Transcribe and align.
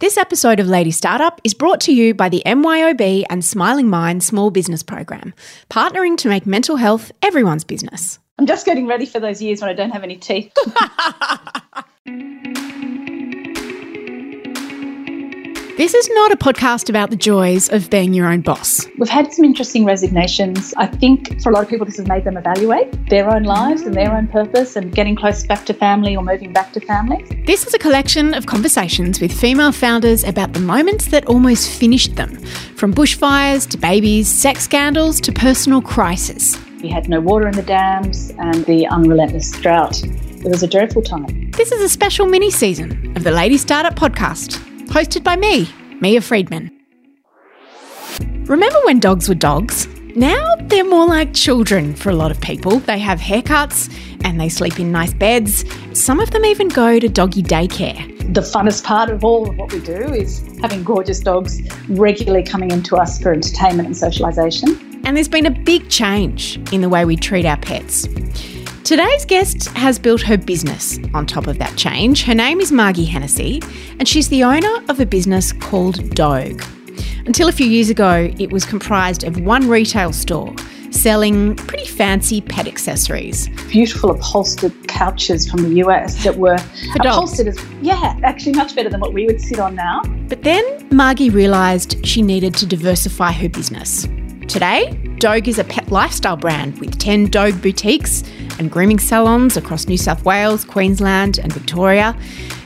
This 0.00 0.16
episode 0.16 0.60
of 0.60 0.66
Lady 0.66 0.92
Startup 0.92 1.38
is 1.44 1.52
brought 1.52 1.78
to 1.82 1.92
you 1.92 2.14
by 2.14 2.30
the 2.30 2.42
MYOB 2.46 3.24
and 3.28 3.44
Smiling 3.44 3.86
Mind 3.90 4.22
Small 4.22 4.50
Business 4.50 4.82
Program, 4.82 5.34
partnering 5.68 6.16
to 6.16 6.28
make 6.28 6.46
mental 6.46 6.76
health 6.76 7.12
everyone's 7.20 7.64
business. 7.64 8.18
I'm 8.38 8.46
just 8.46 8.64
getting 8.64 8.86
ready 8.86 9.04
for 9.04 9.20
those 9.20 9.42
years 9.42 9.60
when 9.60 9.68
I 9.68 9.74
don't 9.74 9.90
have 9.90 10.02
any 10.02 10.16
teeth. 10.16 10.56
This 15.80 15.94
is 15.94 16.10
not 16.10 16.30
a 16.30 16.36
podcast 16.36 16.90
about 16.90 17.08
the 17.08 17.16
joys 17.16 17.70
of 17.70 17.88
being 17.88 18.12
your 18.12 18.30
own 18.30 18.42
boss. 18.42 18.86
We've 18.98 19.08
had 19.08 19.32
some 19.32 19.46
interesting 19.46 19.86
resignations. 19.86 20.74
I 20.76 20.86
think 20.86 21.40
for 21.40 21.48
a 21.48 21.54
lot 21.54 21.62
of 21.62 21.70
people, 21.70 21.86
this 21.86 21.96
has 21.96 22.06
made 22.06 22.24
them 22.24 22.36
evaluate 22.36 23.08
their 23.08 23.34
own 23.34 23.44
lives 23.44 23.80
and 23.80 23.94
their 23.94 24.14
own 24.14 24.28
purpose 24.28 24.76
and 24.76 24.94
getting 24.94 25.16
close 25.16 25.46
back 25.46 25.64
to 25.64 25.72
family 25.72 26.14
or 26.14 26.22
moving 26.22 26.52
back 26.52 26.74
to 26.74 26.80
family. 26.80 27.24
This 27.46 27.66
is 27.66 27.72
a 27.72 27.78
collection 27.78 28.34
of 28.34 28.44
conversations 28.44 29.22
with 29.22 29.32
female 29.32 29.72
founders 29.72 30.22
about 30.22 30.52
the 30.52 30.60
moments 30.60 31.06
that 31.06 31.24
almost 31.24 31.70
finished 31.70 32.14
them, 32.14 32.36
from 32.76 32.92
bushfires 32.92 33.66
to 33.70 33.78
babies, 33.78 34.28
sex 34.28 34.64
scandals 34.64 35.18
to 35.22 35.32
personal 35.32 35.80
crisis. 35.80 36.58
We 36.82 36.90
had 36.90 37.08
no 37.08 37.20
water 37.20 37.48
in 37.48 37.56
the 37.56 37.62
dams 37.62 38.34
and 38.38 38.66
the 38.66 38.86
unrelentless 38.88 39.50
drought. 39.52 40.04
It 40.04 40.44
was 40.44 40.62
a 40.62 40.68
dreadful 40.68 41.00
time. 41.00 41.52
This 41.52 41.72
is 41.72 41.80
a 41.80 41.88
special 41.88 42.26
mini 42.26 42.50
season 42.50 43.16
of 43.16 43.24
the 43.24 43.30
Lady 43.30 43.56
Startup 43.56 43.94
podcast 43.94 44.66
hosted 44.90 45.22
by 45.22 45.36
me, 45.36 45.68
Mia 46.00 46.20
Freedman. 46.20 46.70
Remember 48.46 48.78
when 48.84 48.98
dogs 48.98 49.28
were 49.28 49.36
dogs? 49.36 49.86
Now 50.16 50.56
they're 50.62 50.84
more 50.84 51.06
like 51.06 51.32
children 51.32 51.94
for 51.94 52.10
a 52.10 52.14
lot 52.14 52.32
of 52.32 52.40
people. 52.40 52.80
They 52.80 52.98
have 52.98 53.20
haircuts 53.20 53.88
and 54.24 54.40
they 54.40 54.48
sleep 54.48 54.80
in 54.80 54.90
nice 54.90 55.14
beds. 55.14 55.64
Some 55.92 56.18
of 56.18 56.32
them 56.32 56.44
even 56.44 56.68
go 56.68 56.98
to 56.98 57.08
doggy 57.08 57.44
daycare. 57.44 58.08
The 58.34 58.40
funnest 58.40 58.82
part 58.82 59.10
of 59.10 59.24
all 59.24 59.48
of 59.48 59.56
what 59.56 59.72
we 59.72 59.78
do 59.78 59.92
is 59.92 60.44
having 60.60 60.82
gorgeous 60.82 61.20
dogs 61.20 61.62
regularly 61.88 62.42
coming 62.42 62.72
into 62.72 62.96
us 62.96 63.20
for 63.22 63.32
entertainment 63.32 63.86
and 63.86 63.94
socialisation. 63.94 65.00
And 65.04 65.16
there's 65.16 65.28
been 65.28 65.46
a 65.46 65.50
big 65.50 65.88
change 65.88 66.58
in 66.72 66.80
the 66.80 66.88
way 66.88 67.04
we 67.04 67.16
treat 67.16 67.46
our 67.46 67.56
pets. 67.56 68.08
Today's 68.84 69.24
guest 69.24 69.68
has 69.68 69.98
built 69.98 70.22
her 70.22 70.36
business 70.36 70.98
on 71.14 71.26
top 71.26 71.46
of 71.46 71.58
that 71.58 71.76
change. 71.76 72.24
Her 72.24 72.34
name 72.34 72.60
is 72.60 72.72
Margie 72.72 73.04
Hennessy, 73.04 73.60
and 73.98 74.08
she's 74.08 74.28
the 74.28 74.42
owner 74.42 74.84
of 74.88 74.98
a 74.98 75.06
business 75.06 75.52
called 75.52 76.10
Dogue. 76.14 76.62
Until 77.26 77.48
a 77.48 77.52
few 77.52 77.66
years 77.66 77.90
ago, 77.90 78.32
it 78.38 78.50
was 78.50 78.64
comprised 78.64 79.22
of 79.22 79.40
one 79.40 79.68
retail 79.68 80.12
store 80.12 80.54
selling 80.90 81.54
pretty 81.56 81.86
fancy 81.86 82.40
pet 82.40 82.66
accessories. 82.66 83.48
Beautiful 83.68 84.10
upholstered 84.10 84.72
couches 84.88 85.48
from 85.48 85.62
the 85.62 85.76
US 85.84 86.24
that 86.24 86.36
were 86.36 86.58
upholstered 86.98 87.46
as, 87.46 87.64
yeah, 87.80 88.18
actually 88.24 88.52
much 88.52 88.74
better 88.74 88.88
than 88.88 89.00
what 89.00 89.12
we 89.12 89.26
would 89.26 89.40
sit 89.40 89.60
on 89.60 89.76
now. 89.76 90.02
But 90.28 90.42
then 90.42 90.64
Margie 90.90 91.30
realised 91.30 92.04
she 92.04 92.22
needed 92.22 92.54
to 92.54 92.66
diversify 92.66 93.30
her 93.32 93.48
business. 93.48 94.08
Today, 94.48 94.98
Dogue 95.20 95.48
is 95.48 95.58
a 95.58 95.64
pet 95.64 95.92
lifestyle 95.92 96.38
brand 96.38 96.78
with 96.80 96.98
10 96.98 97.26
Dogue 97.26 97.60
boutiques 97.60 98.24
and 98.58 98.70
grooming 98.70 98.98
salons 98.98 99.54
across 99.54 99.86
New 99.86 99.98
South 99.98 100.24
Wales, 100.24 100.64
Queensland, 100.64 101.38
and 101.38 101.52
Victoria. 101.52 102.16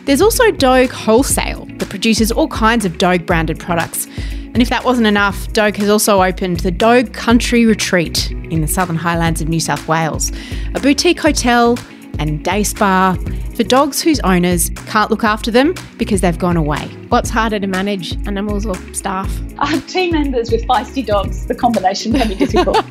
There's 0.05 0.21
also 0.21 0.53
Dogue 0.53 0.91
Wholesale 0.91 1.67
that 1.79 1.89
produces 1.89 2.31
all 2.31 2.47
kinds 2.47 2.85
of 2.85 2.97
Dogue 2.97 3.27
branded 3.27 3.59
products. 3.59 4.07
And 4.29 4.63
if 4.63 4.69
that 4.69 4.85
wasn't 4.85 5.09
enough, 5.09 5.53
Dogue 5.53 5.75
has 5.79 5.89
also 5.89 6.23
opened 6.23 6.61
the 6.61 6.71
Dogue 6.71 7.13
Country 7.13 7.67
Retreat 7.67 8.31
in 8.31 8.61
the 8.61 8.69
Southern 8.69 8.95
Highlands 8.95 9.41
of 9.41 9.49
New 9.49 9.59
South 9.59 9.89
Wales, 9.89 10.31
a 10.77 10.81
boutique 10.81 11.19
hotel 11.19 11.77
and 12.21 12.45
day 12.45 12.63
spa 12.63 13.17
for 13.55 13.63
dogs 13.63 14.03
whose 14.03 14.21
owners 14.21 14.71
can't 14.87 15.11
look 15.11 15.25
after 15.25 15.51
them 15.51 15.75
because 15.97 16.21
they've 16.21 16.39
gone 16.39 16.57
away. 16.57 16.87
What's 17.09 17.31
harder 17.31 17.59
to 17.59 17.67
manage, 17.67 18.17
animals 18.27 18.67
or 18.67 18.75
staff? 18.93 19.31
Uh, 19.59 19.81
team 19.83 20.13
members 20.13 20.51
with 20.51 20.67
feisty 20.67 21.05
dogs, 21.05 21.47
the 21.47 21.55
combination 21.55 22.13
can 22.13 22.29
be 22.29 22.35
difficult. 22.35 22.77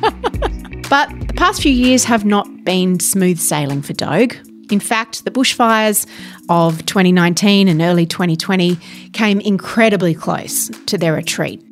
but 0.90 1.08
the 1.26 1.34
past 1.36 1.62
few 1.62 1.72
years 1.72 2.04
have 2.04 2.24
not 2.24 2.64
been 2.64 3.00
smooth 3.00 3.38
sailing 3.38 3.82
for 3.82 3.92
Dogue. 3.92 4.34
In 4.70 4.80
fact, 4.80 5.24
the 5.24 5.30
bushfires 5.30 6.06
of 6.48 6.84
2019 6.86 7.68
and 7.68 7.82
early 7.82 8.06
2020 8.06 8.76
came 9.12 9.40
incredibly 9.40 10.14
close 10.14 10.68
to 10.86 10.96
their 10.96 11.12
retreat. 11.12 11.62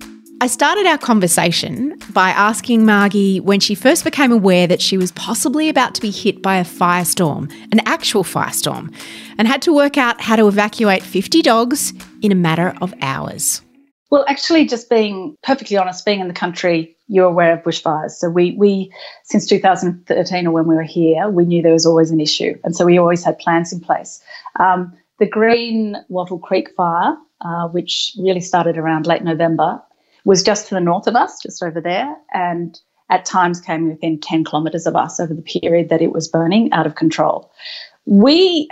I 0.42 0.48
started 0.48 0.86
our 0.86 0.98
conversation 0.98 1.96
by 2.12 2.30
asking 2.30 2.84
Margie 2.84 3.38
when 3.38 3.60
she 3.60 3.76
first 3.76 4.02
became 4.02 4.32
aware 4.32 4.66
that 4.66 4.82
she 4.82 4.96
was 4.96 5.12
possibly 5.12 5.68
about 5.68 5.94
to 5.94 6.00
be 6.00 6.10
hit 6.10 6.42
by 6.42 6.56
a 6.56 6.64
firestorm, 6.64 7.48
an 7.70 7.78
actual 7.86 8.24
firestorm, 8.24 8.92
and 9.38 9.46
had 9.46 9.62
to 9.62 9.72
work 9.72 9.96
out 9.96 10.20
how 10.20 10.34
to 10.34 10.48
evacuate 10.48 11.04
50 11.04 11.42
dogs 11.42 11.92
in 12.22 12.32
a 12.32 12.34
matter 12.34 12.74
of 12.80 12.92
hours. 13.02 13.62
Well, 14.10 14.24
actually, 14.26 14.66
just 14.66 14.90
being 14.90 15.36
perfectly 15.44 15.76
honest, 15.76 16.04
being 16.04 16.18
in 16.18 16.26
the 16.26 16.34
country, 16.34 16.96
you're 17.06 17.26
aware 17.26 17.52
of 17.52 17.62
bushfires. 17.62 18.10
So 18.10 18.28
we, 18.28 18.56
we 18.58 18.92
since 19.22 19.46
2013 19.46 20.48
or 20.48 20.50
when 20.50 20.66
we 20.66 20.74
were 20.74 20.82
here, 20.82 21.28
we 21.28 21.44
knew 21.44 21.62
there 21.62 21.72
was 21.72 21.86
always 21.86 22.10
an 22.10 22.18
issue, 22.18 22.58
and 22.64 22.74
so 22.74 22.84
we 22.84 22.98
always 22.98 23.22
had 23.22 23.38
plans 23.38 23.72
in 23.72 23.78
place. 23.78 24.20
Um, 24.58 24.92
the 25.20 25.26
Green 25.28 25.98
Wattle 26.08 26.40
Creek 26.40 26.70
fire, 26.76 27.16
uh, 27.42 27.68
which 27.68 28.10
really 28.18 28.40
started 28.40 28.76
around 28.76 29.06
late 29.06 29.22
November, 29.22 29.80
was 30.24 30.42
just 30.42 30.68
to 30.68 30.74
the 30.74 30.80
north 30.80 31.06
of 31.06 31.16
us, 31.16 31.40
just 31.42 31.62
over 31.62 31.80
there, 31.80 32.16
and 32.32 32.78
at 33.10 33.24
times 33.24 33.60
came 33.60 33.88
within 33.88 34.18
10 34.18 34.44
kilometres 34.44 34.86
of 34.86 34.96
us 34.96 35.20
over 35.20 35.34
the 35.34 35.42
period 35.42 35.88
that 35.90 36.02
it 36.02 36.12
was 36.12 36.28
burning 36.28 36.72
out 36.72 36.86
of 36.86 36.94
control. 36.94 37.52
We, 38.06 38.68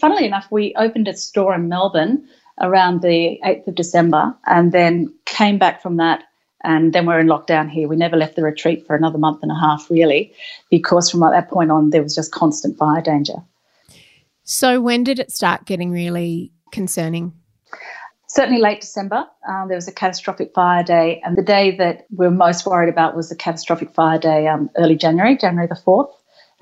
funnily 0.00 0.24
enough, 0.24 0.46
we 0.50 0.74
opened 0.76 1.08
a 1.08 1.14
store 1.14 1.54
in 1.54 1.68
Melbourne 1.68 2.26
around 2.60 3.02
the 3.02 3.38
8th 3.44 3.68
of 3.68 3.74
December 3.74 4.34
and 4.46 4.72
then 4.72 5.12
came 5.26 5.58
back 5.58 5.82
from 5.82 5.96
that. 5.98 6.24
And 6.64 6.92
then 6.92 7.06
we're 7.06 7.18
in 7.18 7.26
lockdown 7.26 7.68
here. 7.68 7.88
We 7.88 7.96
never 7.96 8.16
left 8.16 8.36
the 8.36 8.42
retreat 8.42 8.86
for 8.86 8.94
another 8.94 9.18
month 9.18 9.40
and 9.42 9.50
a 9.50 9.58
half, 9.58 9.90
really, 9.90 10.32
because 10.70 11.10
from 11.10 11.20
that 11.20 11.50
point 11.50 11.72
on, 11.72 11.90
there 11.90 12.02
was 12.02 12.14
just 12.14 12.30
constant 12.30 12.78
fire 12.78 13.02
danger. 13.02 13.34
So, 14.44 14.80
when 14.80 15.02
did 15.02 15.18
it 15.18 15.32
start 15.32 15.66
getting 15.66 15.90
really 15.90 16.52
concerning? 16.70 17.32
Certainly 18.32 18.60
late 18.62 18.80
December, 18.80 19.26
um, 19.46 19.68
there 19.68 19.76
was 19.76 19.88
a 19.88 19.92
catastrophic 19.92 20.54
fire 20.54 20.82
day. 20.82 21.20
And 21.22 21.36
the 21.36 21.42
day 21.42 21.76
that 21.76 22.06
we 22.16 22.26
were 22.26 22.32
most 22.32 22.64
worried 22.64 22.88
about 22.88 23.14
was 23.14 23.28
the 23.28 23.36
catastrophic 23.36 23.92
fire 23.92 24.18
day 24.18 24.48
um, 24.48 24.70
early 24.78 24.96
January, 24.96 25.36
January 25.36 25.66
the 25.66 25.74
4th. 25.86 26.10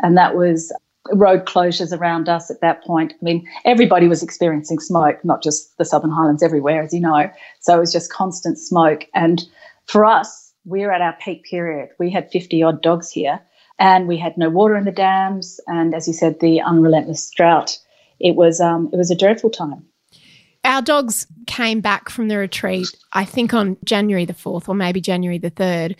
And 0.02 0.18
that 0.18 0.34
was 0.34 0.72
road 1.12 1.44
closures 1.44 1.96
around 1.96 2.28
us 2.28 2.50
at 2.50 2.60
that 2.60 2.82
point. 2.82 3.12
I 3.12 3.24
mean, 3.24 3.46
everybody 3.64 4.08
was 4.08 4.20
experiencing 4.20 4.80
smoke, 4.80 5.24
not 5.24 5.44
just 5.44 5.78
the 5.78 5.84
Southern 5.84 6.10
Highlands, 6.10 6.42
everywhere, 6.42 6.82
as 6.82 6.92
you 6.92 7.00
know. 7.00 7.30
So 7.60 7.76
it 7.76 7.80
was 7.80 7.92
just 7.92 8.12
constant 8.12 8.58
smoke. 8.58 9.06
And 9.14 9.40
for 9.86 10.04
us, 10.04 10.52
we're 10.64 10.90
at 10.90 11.00
our 11.00 11.16
peak 11.20 11.44
period. 11.44 11.90
We 12.00 12.10
had 12.10 12.32
50 12.32 12.64
odd 12.64 12.82
dogs 12.82 13.12
here, 13.12 13.40
and 13.78 14.08
we 14.08 14.18
had 14.18 14.36
no 14.36 14.50
water 14.50 14.76
in 14.76 14.84
the 14.84 14.92
dams. 14.92 15.60
And 15.68 15.94
as 15.94 16.08
you 16.08 16.14
said, 16.14 16.40
the 16.40 16.60
unrelentless 16.62 17.30
drought. 17.30 17.78
It 18.18 18.34
was 18.34 18.60
um, 18.60 18.90
it 18.92 18.96
was 18.96 19.10
a 19.10 19.16
dreadful 19.16 19.50
time. 19.50 19.86
Our 20.64 20.82
dogs 20.82 21.26
came 21.46 21.80
back 21.80 22.10
from 22.10 22.28
the 22.28 22.36
retreat, 22.36 22.88
I 23.12 23.24
think 23.24 23.54
on 23.54 23.76
January 23.84 24.26
the 24.26 24.34
4th 24.34 24.68
or 24.68 24.74
maybe 24.74 25.00
January 25.00 25.38
the 25.38 25.50
3rd. 25.50 25.96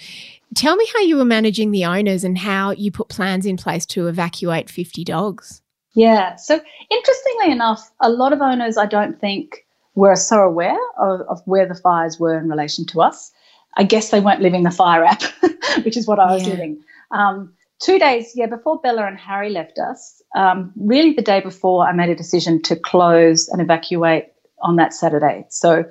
Tell 0.54 0.76
me 0.76 0.86
how 0.92 1.00
you 1.00 1.16
were 1.16 1.24
managing 1.24 1.70
the 1.70 1.84
owners 1.84 2.24
and 2.24 2.36
how 2.36 2.72
you 2.72 2.90
put 2.90 3.08
plans 3.08 3.46
in 3.46 3.56
place 3.56 3.86
to 3.86 4.06
evacuate 4.06 4.68
50 4.68 5.04
dogs. 5.04 5.62
Yeah. 5.94 6.36
So, 6.36 6.60
interestingly 6.90 7.52
enough, 7.52 7.90
a 8.00 8.10
lot 8.10 8.32
of 8.32 8.40
owners, 8.40 8.76
I 8.76 8.86
don't 8.86 9.20
think, 9.20 9.66
were 9.94 10.16
so 10.16 10.40
aware 10.40 10.78
of, 10.98 11.20
of 11.22 11.40
where 11.46 11.66
the 11.66 11.74
fires 11.74 12.18
were 12.18 12.38
in 12.38 12.48
relation 12.48 12.84
to 12.86 13.00
us. 13.00 13.32
I 13.76 13.84
guess 13.84 14.10
they 14.10 14.20
weren't 14.20 14.42
living 14.42 14.62
the 14.62 14.70
fire 14.70 15.04
app, 15.04 15.22
which 15.84 15.96
is 15.96 16.06
what 16.06 16.18
I 16.18 16.32
was 16.32 16.42
yeah. 16.42 16.50
living. 16.50 16.82
Um, 17.12 17.52
two 17.80 17.98
days, 17.98 18.32
yeah, 18.34 18.46
before 18.46 18.80
Bella 18.80 19.06
and 19.06 19.18
Harry 19.18 19.50
left 19.50 19.78
us, 19.78 20.22
um, 20.36 20.72
really 20.76 21.12
the 21.12 21.22
day 21.22 21.40
before, 21.40 21.86
I 21.86 21.92
made 21.92 22.10
a 22.10 22.16
decision 22.16 22.62
to 22.62 22.76
close 22.76 23.48
and 23.48 23.60
evacuate 23.60 24.26
on 24.62 24.76
that 24.76 24.92
Saturday. 24.94 25.44
So 25.48 25.84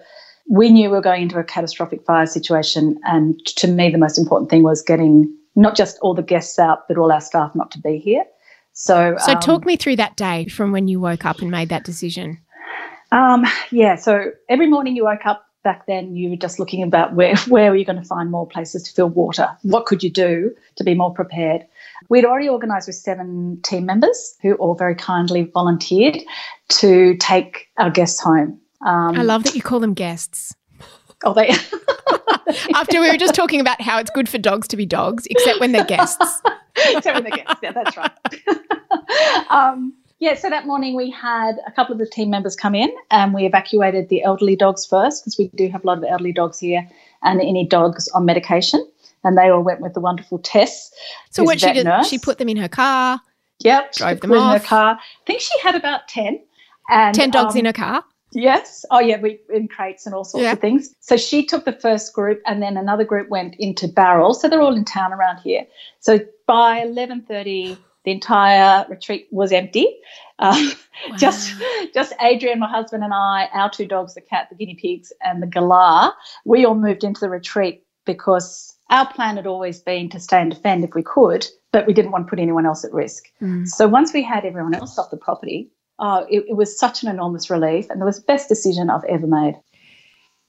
we 0.49 0.69
knew 0.69 0.89
we 0.89 0.95
were 0.95 1.01
going 1.01 1.23
into 1.23 1.37
a 1.39 1.43
catastrophic 1.43 2.03
fire 2.05 2.25
situation. 2.25 2.99
And 3.03 3.39
to 3.57 3.67
me, 3.67 3.91
the 3.91 3.97
most 3.97 4.17
important 4.17 4.49
thing 4.49 4.63
was 4.63 4.81
getting 4.81 5.31
not 5.55 5.75
just 5.75 5.99
all 6.01 6.13
the 6.13 6.23
guests 6.23 6.57
out, 6.57 6.87
but 6.87 6.97
all 6.97 7.11
our 7.11 7.21
staff 7.21 7.53
not 7.55 7.71
to 7.71 7.79
be 7.79 7.97
here. 7.97 8.23
So, 8.73 9.15
so 9.19 9.33
um, 9.33 9.39
talk 9.39 9.65
me 9.65 9.75
through 9.75 9.97
that 9.97 10.15
day 10.15 10.45
from 10.47 10.71
when 10.71 10.87
you 10.87 10.99
woke 10.99 11.25
up 11.25 11.39
and 11.39 11.51
made 11.51 11.69
that 11.69 11.83
decision. 11.83 12.39
Um, 13.11 13.45
yeah, 13.71 13.95
so 13.95 14.31
every 14.47 14.67
morning 14.67 14.95
you 14.95 15.03
woke 15.03 15.25
up 15.25 15.43
back 15.69 15.85
then, 15.85 16.15
you 16.15 16.31
were 16.31 16.35
just 16.35 16.57
looking 16.57 16.81
about 16.81 17.13
where 17.13 17.35
where 17.47 17.69
were 17.69 17.77
you 17.77 17.85
going 17.85 18.01
to 18.01 18.07
find 18.07 18.31
more 18.31 18.47
places 18.47 18.81
to 18.83 18.91
fill 18.91 19.09
water? 19.09 19.47
What 19.61 19.85
could 19.85 20.01
you 20.01 20.09
do 20.09 20.51
to 20.77 20.83
be 20.83 20.95
more 20.95 21.13
prepared? 21.13 21.61
We'd 22.09 22.25
already 22.25 22.49
organised 22.49 22.87
with 22.87 22.95
seven 22.95 23.59
team 23.61 23.85
members 23.85 24.35
who 24.41 24.55
all 24.55 24.73
very 24.73 24.95
kindly 24.95 25.43
volunteered 25.53 26.17
to 26.69 27.15
take 27.17 27.67
our 27.77 27.91
guests 27.91 28.19
home. 28.19 28.59
Um, 28.83 29.19
I 29.19 29.21
love 29.21 29.43
that 29.43 29.53
you 29.53 29.61
call 29.61 29.79
them 29.79 29.93
guests. 29.93 30.55
Oh, 31.23 31.35
they. 31.35 31.49
After 32.73 32.99
we 32.99 33.11
were 33.11 33.17
just 33.17 33.35
talking 33.35 33.61
about 33.61 33.79
how 33.79 33.99
it's 33.99 34.09
good 34.09 34.27
for 34.27 34.39
dogs 34.39 34.67
to 34.69 34.77
be 34.77 34.87
dogs, 34.87 35.27
except 35.29 35.59
when 35.59 35.71
they're 35.71 35.85
guests. 35.85 36.41
except 36.87 37.13
when 37.13 37.23
they're 37.25 37.45
guests. 37.45 37.59
Yeah, 37.61 37.73
that's 37.73 37.95
right. 37.95 38.11
um, 39.51 39.93
Yeah, 40.19 40.35
so 40.35 40.49
that 40.49 40.67
morning 40.67 40.97
we 40.97 41.09
had 41.09 41.55
a 41.65 41.71
couple 41.71 41.93
of 41.93 41.99
the 41.99 42.05
team 42.05 42.29
members 42.29 42.53
come 42.53 42.75
in 42.75 42.93
and 43.09 43.33
we 43.33 43.45
evacuated 43.45 44.09
the 44.09 44.21
elderly 44.21 44.57
dogs 44.57 44.85
first 44.85 45.23
because 45.23 45.37
we 45.37 45.47
do 45.55 45.69
have 45.69 45.83
a 45.85 45.87
lot 45.87 45.97
of 45.97 46.03
elderly 46.03 46.33
dogs 46.33 46.59
here 46.59 46.85
and 47.23 47.39
any 47.39 47.65
dogs 47.65 48.09
on 48.09 48.25
medication. 48.25 48.85
And 49.23 49.37
they 49.37 49.49
all 49.49 49.61
went 49.61 49.79
with 49.79 49.93
the 49.93 50.01
wonderful 50.01 50.39
Tess. 50.39 50.91
So 51.29 51.43
what 51.43 51.61
she 51.61 51.71
did, 51.71 51.85
nurse. 51.85 52.09
she 52.09 52.19
put 52.19 52.37
them 52.37 52.49
in 52.49 52.57
her 52.57 52.67
car. 52.67 53.21
Yep, 53.59 53.93
drove 53.93 54.19
them 54.19 54.33
off. 54.33 54.55
in 54.55 54.61
her 54.61 54.67
car. 54.67 54.99
I 54.99 55.25
think 55.25 55.41
she 55.41 55.57
had 55.59 55.75
about 55.75 56.07
ten. 56.07 56.41
And, 56.89 57.15
ten 57.15 57.29
dogs 57.29 57.55
um, 57.55 57.59
in 57.59 57.65
her 57.65 57.73
car. 57.73 58.03
Yes. 58.31 58.85
Oh, 58.91 58.99
yeah. 58.99 59.19
We 59.19 59.39
in 59.53 59.67
crates 59.67 60.05
and 60.05 60.15
all 60.15 60.23
sorts 60.23 60.43
yeah. 60.43 60.53
of 60.53 60.59
things. 60.59 60.93
So 61.01 61.17
she 61.17 61.45
took 61.45 61.65
the 61.65 61.73
first 61.73 62.13
group, 62.13 62.41
and 62.45 62.61
then 62.61 62.77
another 62.77 63.03
group 63.03 63.29
went 63.29 63.55
into 63.59 63.87
Bowral. 63.87 64.33
So 64.33 64.47
they're 64.47 64.61
all 64.61 64.75
in 64.75 64.85
town 64.85 65.11
around 65.11 65.39
here. 65.39 65.65
So 65.99 66.19
by 66.47 66.79
eleven 66.79 67.21
thirty, 67.23 67.77
the 68.05 68.11
entire 68.11 68.85
retreat 68.89 69.27
was 69.31 69.51
empty. 69.51 69.87
Um, 70.41 70.71
wow. 71.09 71.17
Just, 71.17 71.53
just 71.93 72.13
Adrian, 72.21 72.59
my 72.59 72.69
husband, 72.69 73.03
and 73.03 73.13
I, 73.13 73.49
our 73.51 73.69
two 73.69 73.85
dogs, 73.85 74.13
the 74.13 74.21
cat, 74.21 74.47
the 74.49 74.55
guinea 74.55 74.75
pigs, 74.75 75.11
and 75.21 75.43
the 75.43 75.47
galah. 75.47 76.13
We 76.45 76.63
all 76.63 76.75
moved 76.75 77.03
into 77.03 77.19
the 77.19 77.27
retreat 77.27 77.83
because 78.05 78.73
our 78.89 79.11
plan 79.11 79.35
had 79.35 79.45
always 79.45 79.81
been 79.81 80.09
to 80.11 80.19
stay 80.19 80.41
and 80.41 80.49
defend 80.49 80.83
if 80.83 80.95
we 80.95 81.03
could, 81.03 81.45
but 81.73 81.85
we 81.85 81.93
didn't 81.93 82.11
want 82.11 82.25
to 82.25 82.29
put 82.29 82.39
anyone 82.39 82.65
else 82.65 82.85
at 82.85 82.93
risk. 82.93 83.25
Mm. 83.41 83.67
So 83.67 83.87
once 83.87 84.13
we 84.13 84.23
had 84.23 84.45
everyone 84.45 84.73
else 84.73 84.97
off 84.97 85.11
the 85.11 85.17
property, 85.17 85.69
oh, 85.99 86.25
it, 86.29 86.45
it, 86.47 86.55
was 86.55 86.79
such 86.79 87.03
an 87.03 87.09
enormous 87.09 87.49
relief, 87.49 87.89
and 87.89 88.01
it 88.01 88.05
was 88.05 88.19
the 88.19 88.25
best 88.25 88.49
decision 88.49 88.89
I've 88.89 89.03
ever 89.03 89.27
made. 89.27 89.55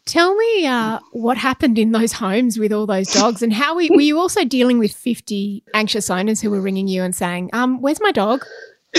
Tell 0.06 0.34
me 0.34 0.66
uh, 0.66 0.98
what 1.12 1.36
happened 1.36 1.78
in 1.78 1.92
those 1.92 2.12
homes 2.12 2.58
with 2.58 2.72
all 2.72 2.86
those 2.86 3.12
dogs, 3.12 3.42
and 3.42 3.52
how 3.52 3.76
we, 3.76 3.90
were 3.90 4.00
you 4.00 4.18
also 4.18 4.44
dealing 4.44 4.78
with 4.78 4.92
fifty 4.92 5.62
anxious 5.74 6.10
owners 6.10 6.40
who 6.40 6.50
were 6.50 6.60
ringing 6.60 6.88
you 6.88 7.02
and 7.02 7.14
saying, 7.14 7.50
um, 7.52 7.80
"Where's 7.80 8.00
my 8.00 8.10
dog?" 8.10 8.44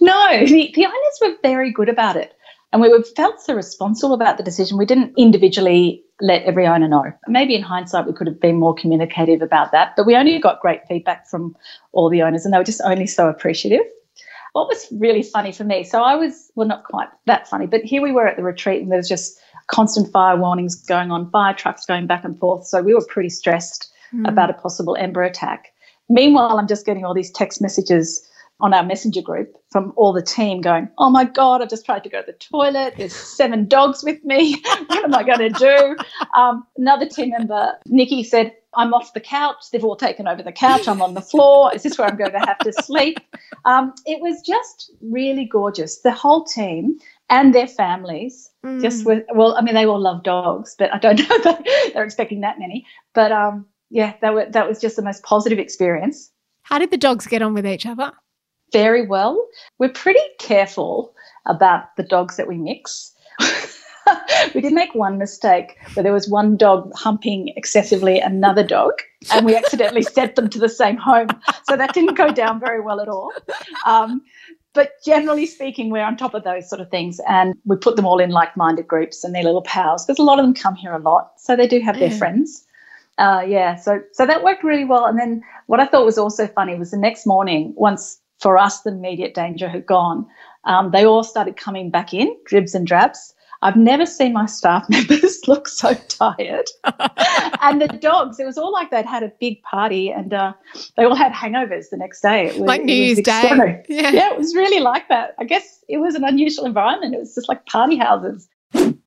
no, 0.00 0.46
the, 0.46 0.72
the 0.74 0.86
owners 0.86 1.18
were 1.20 1.34
very 1.42 1.72
good 1.72 1.88
about 1.88 2.16
it, 2.16 2.34
and 2.72 2.82
we 2.82 2.88
were 2.88 3.02
felt 3.16 3.40
so 3.40 3.54
responsible 3.54 4.14
about 4.14 4.36
the 4.36 4.42
decision. 4.42 4.76
We 4.76 4.86
didn't 4.86 5.14
individually 5.16 6.02
let 6.20 6.42
every 6.42 6.66
owner 6.66 6.88
know. 6.88 7.12
Maybe 7.26 7.54
in 7.54 7.62
hindsight, 7.62 8.06
we 8.06 8.12
could 8.12 8.26
have 8.26 8.40
been 8.40 8.56
more 8.56 8.74
communicative 8.74 9.40
about 9.40 9.72
that, 9.72 9.94
but 9.96 10.06
we 10.06 10.16
only 10.16 10.38
got 10.38 10.60
great 10.60 10.86
feedback 10.88 11.26
from 11.26 11.56
all 11.92 12.10
the 12.10 12.22
owners, 12.22 12.44
and 12.44 12.52
they 12.52 12.58
were 12.58 12.64
just 12.64 12.82
only 12.84 13.06
so 13.06 13.28
appreciative 13.28 13.82
what 14.54 14.68
was 14.68 14.86
really 14.92 15.24
funny 15.24 15.50
for 15.50 15.64
me, 15.64 15.82
so 15.82 16.00
I 16.00 16.14
was, 16.14 16.52
well, 16.54 16.68
not 16.68 16.84
quite 16.84 17.08
that 17.26 17.48
funny, 17.48 17.66
but 17.66 17.82
here 17.82 18.00
we 18.00 18.12
were 18.12 18.28
at 18.28 18.36
the 18.36 18.44
retreat 18.44 18.80
and 18.80 18.90
there 18.90 18.98
was 18.98 19.08
just 19.08 19.36
constant 19.66 20.12
fire 20.12 20.36
warnings 20.36 20.76
going 20.76 21.10
on, 21.10 21.28
fire 21.30 21.52
trucks 21.52 21.84
going 21.84 22.06
back 22.06 22.24
and 22.24 22.38
forth. 22.38 22.64
So 22.64 22.80
we 22.80 22.94
were 22.94 23.04
pretty 23.04 23.30
stressed 23.30 23.92
mm. 24.14 24.28
about 24.28 24.50
a 24.50 24.52
possible 24.52 24.94
Ember 24.94 25.24
attack. 25.24 25.72
Meanwhile, 26.08 26.56
I'm 26.56 26.68
just 26.68 26.86
getting 26.86 27.04
all 27.04 27.14
these 27.14 27.32
text 27.32 27.60
messages 27.60 28.24
on 28.60 28.72
our 28.72 28.84
messenger 28.84 29.20
group 29.20 29.52
from 29.72 29.92
all 29.96 30.12
the 30.12 30.22
team 30.22 30.60
going, 30.60 30.88
Oh 30.98 31.10
my 31.10 31.24
God, 31.24 31.60
I've 31.60 31.68
just 31.68 31.84
tried 31.84 32.04
to 32.04 32.08
go 32.08 32.20
to 32.20 32.26
the 32.26 32.38
toilet. 32.38 32.94
There's 32.96 33.12
seven 33.12 33.66
dogs 33.66 34.04
with 34.04 34.22
me. 34.24 34.62
what 34.86 35.04
am 35.04 35.14
I 35.14 35.24
going 35.24 35.52
to 35.52 35.58
do? 35.58 35.96
Um, 36.38 36.64
another 36.76 37.06
team 37.06 37.30
member, 37.30 37.72
Nikki, 37.86 38.22
said, 38.22 38.52
I'm 38.76 38.94
off 38.94 39.12
the 39.12 39.20
couch. 39.20 39.70
They've 39.72 39.84
all 39.84 39.96
taken 39.96 40.26
over 40.26 40.42
the 40.42 40.52
couch. 40.52 40.88
I'm 40.88 41.02
on 41.02 41.14
the 41.14 41.20
floor. 41.20 41.74
Is 41.74 41.82
this 41.82 41.98
where 41.98 42.08
I'm 42.08 42.16
going 42.16 42.32
to 42.32 42.38
have 42.38 42.58
to 42.58 42.72
sleep? 42.72 43.18
Um, 43.64 43.94
it 44.06 44.20
was 44.20 44.42
just 44.42 44.92
really 45.00 45.44
gorgeous. 45.44 46.00
The 46.00 46.12
whole 46.12 46.44
team 46.44 46.98
and 47.30 47.54
their 47.54 47.66
families 47.66 48.50
mm. 48.64 48.82
just 48.82 49.04
were, 49.04 49.22
well, 49.34 49.56
I 49.56 49.62
mean, 49.62 49.74
they 49.74 49.86
all 49.86 50.00
love 50.00 50.22
dogs, 50.22 50.74
but 50.78 50.92
I 50.92 50.98
don't 50.98 51.18
know 51.28 51.38
that 51.38 51.64
they're 51.92 52.04
expecting 52.04 52.40
that 52.40 52.58
many. 52.58 52.86
But 53.14 53.32
um, 53.32 53.66
yeah, 53.90 54.14
that, 54.20 54.34
were, 54.34 54.46
that 54.50 54.68
was 54.68 54.80
just 54.80 54.96
the 54.96 55.02
most 55.02 55.22
positive 55.22 55.58
experience. 55.58 56.30
How 56.62 56.78
did 56.78 56.90
the 56.90 56.96
dogs 56.96 57.26
get 57.26 57.42
on 57.42 57.54
with 57.54 57.66
each 57.66 57.86
other? 57.86 58.12
Very 58.72 59.06
well. 59.06 59.46
We're 59.78 59.90
pretty 59.90 60.20
careful 60.38 61.14
about 61.46 61.94
the 61.96 62.02
dogs 62.02 62.36
that 62.36 62.48
we 62.48 62.56
mix. 62.56 63.13
we 64.54 64.60
did 64.60 64.72
make 64.72 64.94
one 64.94 65.18
mistake 65.18 65.76
where 65.94 66.02
there 66.02 66.12
was 66.12 66.28
one 66.28 66.56
dog 66.56 66.90
humping 66.94 67.52
excessively 67.56 68.20
another 68.20 68.62
dog, 68.62 68.92
and 69.32 69.46
we 69.46 69.56
accidentally 69.56 70.02
sent 70.16 70.36
them 70.36 70.48
to 70.50 70.58
the 70.58 70.68
same 70.68 70.96
home. 70.96 71.28
So 71.64 71.76
that 71.76 71.94
didn't 71.94 72.14
go 72.14 72.32
down 72.32 72.60
very 72.60 72.80
well 72.80 73.00
at 73.00 73.08
all. 73.08 73.32
Um, 73.86 74.22
but 74.72 74.92
generally 75.04 75.46
speaking, 75.46 75.90
we're 75.90 76.04
on 76.04 76.16
top 76.16 76.34
of 76.34 76.44
those 76.44 76.68
sort 76.68 76.80
of 76.80 76.90
things, 76.90 77.20
and 77.28 77.54
we 77.64 77.76
put 77.76 77.96
them 77.96 78.06
all 78.06 78.18
in 78.18 78.30
like-minded 78.30 78.88
groups 78.88 79.24
and 79.24 79.34
their 79.34 79.44
little 79.44 79.62
pals 79.62 80.04
because 80.04 80.18
a 80.18 80.22
lot 80.22 80.38
of 80.38 80.44
them 80.44 80.54
come 80.54 80.74
here 80.74 80.92
a 80.92 80.98
lot, 80.98 81.32
so 81.36 81.56
they 81.56 81.68
do 81.68 81.80
have 81.80 81.98
their 81.98 82.10
friends. 82.10 82.64
Uh, 83.16 83.44
yeah, 83.46 83.76
so 83.76 84.00
so 84.12 84.26
that 84.26 84.42
worked 84.42 84.64
really 84.64 84.84
well. 84.84 85.06
And 85.06 85.18
then 85.18 85.42
what 85.66 85.80
I 85.80 85.86
thought 85.86 86.04
was 86.04 86.18
also 86.18 86.46
funny 86.48 86.74
was 86.76 86.90
the 86.90 86.98
next 86.98 87.26
morning, 87.26 87.72
once 87.76 88.20
for 88.40 88.58
us 88.58 88.80
the 88.80 88.90
immediate 88.90 89.34
danger 89.34 89.68
had 89.68 89.86
gone, 89.86 90.26
um, 90.64 90.90
they 90.90 91.04
all 91.04 91.22
started 91.22 91.56
coming 91.56 91.90
back 91.90 92.12
in, 92.12 92.36
dribs 92.44 92.74
and 92.74 92.86
drabs. 92.86 93.33
I've 93.64 93.76
never 93.76 94.04
seen 94.04 94.34
my 94.34 94.46
staff 94.46 94.86
members 94.88 95.40
look 95.48 95.66
so 95.66 95.94
tired. 96.08 96.68
and 97.62 97.80
the 97.80 97.88
dogs, 98.00 98.38
it 98.38 98.44
was 98.44 98.58
all 98.58 98.70
like 98.70 98.90
they'd 98.90 99.06
had 99.06 99.22
a 99.22 99.32
big 99.40 99.62
party 99.62 100.10
and 100.10 100.32
uh, 100.32 100.52
they 100.96 101.04
all 101.04 101.16
had 101.16 101.32
hangovers 101.32 101.88
the 101.90 101.96
next 101.96 102.20
day. 102.20 102.46
It 102.46 102.60
was, 102.60 102.68
like 102.68 102.82
New 102.82 102.94
Year's 102.94 103.20
Day. 103.20 103.82
Yeah. 103.88 104.10
yeah, 104.10 104.32
it 104.32 104.38
was 104.38 104.54
really 104.54 104.80
like 104.80 105.08
that. 105.08 105.34
I 105.38 105.44
guess 105.44 105.82
it 105.88 105.96
was 105.96 106.14
an 106.14 106.24
unusual 106.24 106.66
environment. 106.66 107.14
It 107.14 107.18
was 107.18 107.34
just 107.34 107.48
like 107.48 107.64
party 107.66 107.96
houses. 107.96 108.48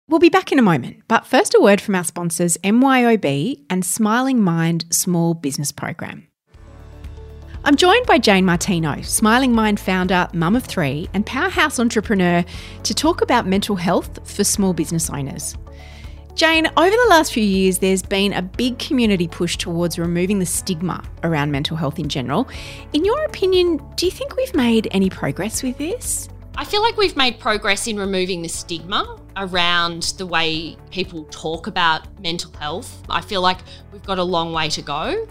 We'll 0.09 0.19
be 0.19 0.29
back 0.29 0.51
in 0.51 0.59
a 0.59 0.63
moment, 0.63 1.03
but 1.07 1.25
first 1.25 1.53
a 1.53 1.59
word 1.59 1.81
from 1.81 1.93
our 1.93 2.03
sponsors 2.03 2.57
MYOB 2.63 3.63
and 3.69 3.85
Smiling 3.85 4.41
Mind 4.41 4.85
Small 4.89 5.33
Business 5.33 5.71
Program. 5.71 6.27
I'm 7.67 7.75
joined 7.75 8.05
by 8.05 8.17
Jane 8.17 8.45
Martino, 8.45 9.01
Smiling 9.01 9.51
Mind 9.51 9.77
founder, 9.77 10.29
mum 10.31 10.55
of 10.55 10.63
three, 10.63 11.09
and 11.13 11.25
powerhouse 11.25 11.81
entrepreneur, 11.81 12.45
to 12.83 12.93
talk 12.93 13.21
about 13.21 13.45
mental 13.45 13.75
health 13.75 14.25
for 14.25 14.45
small 14.45 14.71
business 14.71 15.09
owners. 15.09 15.53
Jane, 16.33 16.67
over 16.77 16.89
the 16.89 17.07
last 17.09 17.33
few 17.33 17.43
years, 17.43 17.79
there's 17.79 18.01
been 18.01 18.31
a 18.31 18.41
big 18.41 18.79
community 18.79 19.27
push 19.27 19.57
towards 19.57 19.99
removing 19.99 20.39
the 20.39 20.45
stigma 20.45 21.03
around 21.23 21.51
mental 21.51 21.75
health 21.75 21.99
in 21.99 22.07
general. 22.07 22.47
In 22.93 23.03
your 23.03 23.21
opinion, 23.25 23.81
do 23.97 24.05
you 24.05 24.13
think 24.13 24.37
we've 24.37 24.55
made 24.55 24.87
any 24.91 25.09
progress 25.09 25.61
with 25.61 25.77
this? 25.77 26.29
I 26.55 26.63
feel 26.63 26.81
like 26.81 26.95
we've 26.95 27.17
made 27.17 27.37
progress 27.37 27.85
in 27.85 27.97
removing 27.97 28.43
the 28.43 28.47
stigma 28.47 29.19
around 29.35 30.03
the 30.17 30.25
way 30.25 30.77
people 30.89 31.25
talk 31.31 31.67
about 31.67 32.07
mental 32.21 32.53
health. 32.53 33.03
I 33.09 33.19
feel 33.19 33.41
like 33.41 33.57
we've 33.91 34.05
got 34.05 34.19
a 34.19 34.23
long 34.23 34.53
way 34.53 34.69
to 34.69 34.81
go. 34.81 35.27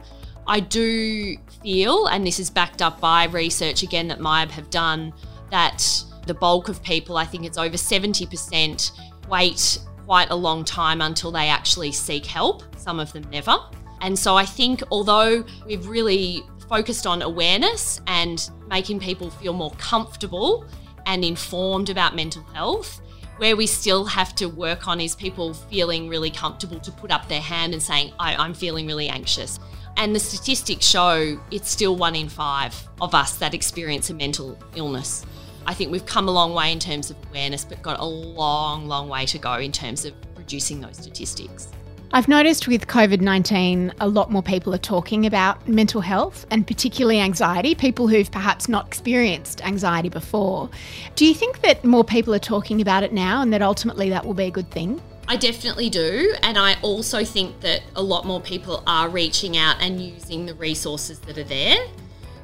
I 0.48 0.60
do 0.60 1.36
feel, 1.62 2.06
and 2.06 2.26
this 2.26 2.38
is 2.38 2.50
backed 2.50 2.82
up 2.82 3.00
by 3.00 3.24
research 3.24 3.82
again 3.82 4.08
that 4.08 4.18
MYOB 4.18 4.50
have 4.50 4.70
done, 4.70 5.12
that 5.50 6.02
the 6.26 6.34
bulk 6.34 6.68
of 6.68 6.82
people, 6.82 7.16
I 7.16 7.24
think 7.24 7.44
it's 7.44 7.58
over 7.58 7.76
70%, 7.76 8.90
wait 9.28 9.78
quite 10.04 10.30
a 10.30 10.34
long 10.34 10.64
time 10.64 11.00
until 11.00 11.32
they 11.32 11.48
actually 11.48 11.92
seek 11.92 12.24
help. 12.24 12.62
Some 12.76 13.00
of 13.00 13.12
them 13.12 13.24
never. 13.30 13.56
And 14.00 14.18
so 14.18 14.36
I 14.36 14.44
think 14.44 14.82
although 14.90 15.44
we've 15.66 15.86
really 15.86 16.42
focused 16.68 17.06
on 17.06 17.22
awareness 17.22 18.00
and 18.06 18.50
making 18.68 19.00
people 19.00 19.30
feel 19.30 19.52
more 19.52 19.72
comfortable 19.78 20.64
and 21.06 21.24
informed 21.24 21.90
about 21.90 22.14
mental 22.14 22.42
health, 22.54 23.00
where 23.38 23.56
we 23.56 23.66
still 23.66 24.04
have 24.04 24.34
to 24.34 24.46
work 24.46 24.88
on 24.88 25.00
is 25.00 25.14
people 25.14 25.52
feeling 25.52 26.08
really 26.08 26.30
comfortable 26.30 26.80
to 26.80 26.90
put 26.90 27.10
up 27.10 27.28
their 27.28 27.40
hand 27.40 27.72
and 27.74 27.82
saying, 27.82 28.12
I, 28.18 28.42
am 28.42 28.54
feeling 28.54 28.86
really 28.86 29.08
anxious. 29.08 29.58
And 29.96 30.14
the 30.14 30.20
statistics 30.20 30.86
show 30.86 31.40
it's 31.50 31.70
still 31.70 31.96
one 31.96 32.14
in 32.14 32.28
five 32.28 32.88
of 33.00 33.14
us 33.14 33.36
that 33.38 33.54
experience 33.54 34.10
a 34.10 34.14
mental 34.14 34.58
illness. 34.74 35.24
I 35.66 35.74
think 35.74 35.90
we've 35.90 36.06
come 36.06 36.28
a 36.28 36.30
long 36.30 36.54
way 36.54 36.70
in 36.70 36.78
terms 36.78 37.10
of 37.10 37.16
awareness, 37.30 37.64
but 37.64 37.82
got 37.82 37.98
a 37.98 38.04
long, 38.04 38.86
long 38.86 39.08
way 39.08 39.26
to 39.26 39.38
go 39.38 39.54
in 39.54 39.72
terms 39.72 40.04
of 40.04 40.14
reducing 40.36 40.80
those 40.80 40.96
statistics. 40.98 41.68
I've 42.12 42.28
noticed 42.28 42.68
with 42.68 42.86
COVID 42.86 43.20
19, 43.20 43.92
a 43.98 44.08
lot 44.08 44.30
more 44.30 44.42
people 44.42 44.72
are 44.72 44.78
talking 44.78 45.26
about 45.26 45.66
mental 45.66 46.00
health 46.00 46.46
and 46.52 46.64
particularly 46.64 47.18
anxiety, 47.18 47.74
people 47.74 48.06
who've 48.06 48.30
perhaps 48.30 48.68
not 48.68 48.86
experienced 48.86 49.60
anxiety 49.66 50.08
before. 50.08 50.70
Do 51.16 51.26
you 51.26 51.34
think 51.34 51.62
that 51.62 51.84
more 51.84 52.04
people 52.04 52.32
are 52.32 52.38
talking 52.38 52.80
about 52.80 53.02
it 53.02 53.12
now 53.12 53.42
and 53.42 53.52
that 53.52 53.60
ultimately 53.60 54.08
that 54.10 54.24
will 54.24 54.34
be 54.34 54.44
a 54.44 54.50
good 54.52 54.70
thing? 54.70 55.00
I 55.28 55.36
definitely 55.36 55.90
do. 55.90 56.34
And 56.42 56.56
I 56.56 56.76
also 56.82 57.24
think 57.24 57.60
that 57.60 57.82
a 57.96 58.02
lot 58.02 58.24
more 58.24 58.40
people 58.40 58.82
are 58.86 59.08
reaching 59.08 59.56
out 59.56 59.76
and 59.80 60.00
using 60.00 60.46
the 60.46 60.54
resources 60.54 61.18
that 61.20 61.36
are 61.36 61.44
there. 61.44 61.76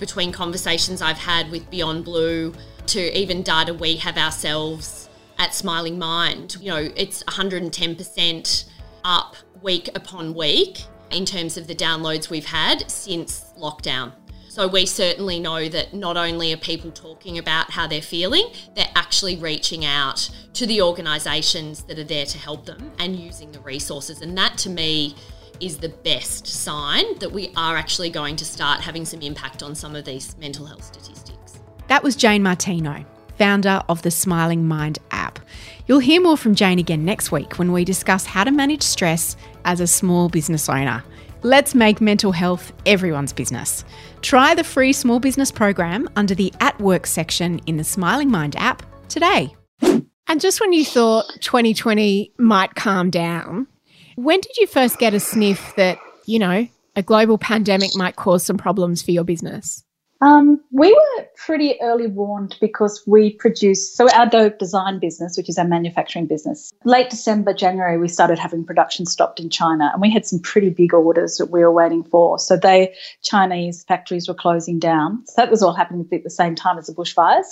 Between 0.00 0.32
conversations 0.32 1.00
I've 1.00 1.18
had 1.18 1.50
with 1.50 1.70
Beyond 1.70 2.04
Blue 2.04 2.52
to 2.86 3.18
even 3.18 3.42
data 3.42 3.72
we 3.72 3.96
have 3.96 4.18
ourselves 4.18 5.08
at 5.38 5.54
Smiling 5.54 5.98
Mind, 5.98 6.56
you 6.60 6.70
know, 6.70 6.90
it's 6.96 7.22
110% 7.24 8.64
up 9.04 9.36
week 9.62 9.88
upon 9.94 10.34
week 10.34 10.82
in 11.12 11.24
terms 11.24 11.56
of 11.56 11.68
the 11.68 11.74
downloads 11.74 12.30
we've 12.30 12.46
had 12.46 12.90
since 12.90 13.52
lockdown. 13.58 14.12
So 14.52 14.68
we 14.68 14.84
certainly 14.84 15.40
know 15.40 15.66
that 15.70 15.94
not 15.94 16.18
only 16.18 16.52
are 16.52 16.58
people 16.58 16.90
talking 16.90 17.38
about 17.38 17.70
how 17.70 17.86
they're 17.86 18.02
feeling, 18.02 18.52
they're 18.74 18.84
actually 18.94 19.36
reaching 19.36 19.82
out 19.82 20.28
to 20.52 20.66
the 20.66 20.82
organisations 20.82 21.84
that 21.84 21.98
are 21.98 22.04
there 22.04 22.26
to 22.26 22.36
help 22.36 22.66
them 22.66 22.92
and 22.98 23.16
using 23.18 23.50
the 23.50 23.60
resources. 23.60 24.20
And 24.20 24.36
that 24.36 24.58
to 24.58 24.68
me 24.68 25.16
is 25.58 25.78
the 25.78 25.88
best 25.88 26.46
sign 26.46 27.18
that 27.20 27.32
we 27.32 27.50
are 27.56 27.78
actually 27.78 28.10
going 28.10 28.36
to 28.36 28.44
start 28.44 28.82
having 28.82 29.06
some 29.06 29.22
impact 29.22 29.62
on 29.62 29.74
some 29.74 29.96
of 29.96 30.04
these 30.04 30.36
mental 30.36 30.66
health 30.66 30.84
statistics. 30.84 31.58
That 31.88 32.02
was 32.02 32.14
Jane 32.14 32.42
Martino, 32.42 33.06
founder 33.38 33.80
of 33.88 34.02
the 34.02 34.10
Smiling 34.10 34.68
Mind 34.68 34.98
app. 35.12 35.38
You'll 35.86 36.00
hear 36.00 36.20
more 36.20 36.36
from 36.36 36.54
Jane 36.54 36.78
again 36.78 37.06
next 37.06 37.32
week 37.32 37.58
when 37.58 37.72
we 37.72 37.86
discuss 37.86 38.26
how 38.26 38.44
to 38.44 38.50
manage 38.50 38.82
stress 38.82 39.34
as 39.64 39.80
a 39.80 39.86
small 39.86 40.28
business 40.28 40.68
owner. 40.68 41.02
Let's 41.44 41.74
make 41.74 42.00
mental 42.00 42.30
health 42.30 42.72
everyone's 42.86 43.32
business. 43.32 43.84
Try 44.20 44.54
the 44.54 44.62
free 44.62 44.92
small 44.92 45.18
business 45.18 45.50
program 45.50 46.08
under 46.14 46.36
the 46.36 46.52
At 46.60 46.80
Work 46.80 47.04
section 47.04 47.58
in 47.66 47.78
the 47.78 47.84
Smiling 47.84 48.30
Mind 48.30 48.54
app 48.54 48.84
today. 49.08 49.52
And 49.80 50.40
just 50.40 50.60
when 50.60 50.72
you 50.72 50.84
thought 50.84 51.24
2020 51.40 52.32
might 52.38 52.76
calm 52.76 53.10
down, 53.10 53.66
when 54.14 54.38
did 54.40 54.56
you 54.56 54.68
first 54.68 55.00
get 55.00 55.14
a 55.14 55.20
sniff 55.20 55.74
that, 55.74 55.98
you 56.26 56.38
know, 56.38 56.68
a 56.94 57.02
global 57.02 57.38
pandemic 57.38 57.90
might 57.96 58.14
cause 58.14 58.46
some 58.46 58.56
problems 58.56 59.02
for 59.02 59.10
your 59.10 59.24
business? 59.24 59.82
Um, 60.22 60.60
we 60.70 60.92
were 60.92 61.26
pretty 61.36 61.74
early 61.82 62.06
warned 62.06 62.56
because 62.60 63.02
we 63.08 63.32
produced, 63.32 63.96
so 63.96 64.08
our 64.12 64.26
Dogue 64.26 64.56
design 64.58 65.00
business, 65.00 65.36
which 65.36 65.48
is 65.48 65.58
our 65.58 65.66
manufacturing 65.66 66.26
business, 66.26 66.72
late 66.84 67.10
December, 67.10 67.52
January, 67.52 67.98
we 67.98 68.06
started 68.06 68.38
having 68.38 68.64
production 68.64 69.04
stopped 69.04 69.40
in 69.40 69.50
China 69.50 69.90
and 69.92 70.00
we 70.00 70.12
had 70.12 70.24
some 70.24 70.38
pretty 70.38 70.70
big 70.70 70.94
orders 70.94 71.38
that 71.38 71.46
we 71.46 71.58
were 71.58 71.72
waiting 71.72 72.04
for. 72.04 72.38
So 72.38 72.56
they, 72.56 72.94
Chinese 73.22 73.82
factories 73.82 74.28
were 74.28 74.34
closing 74.34 74.78
down. 74.78 75.26
So 75.26 75.34
that 75.38 75.50
was 75.50 75.60
all 75.60 75.74
happening 75.74 76.06
at 76.12 76.22
the 76.22 76.30
same 76.30 76.54
time 76.54 76.78
as 76.78 76.86
the 76.86 76.94
bushfires. 76.94 77.46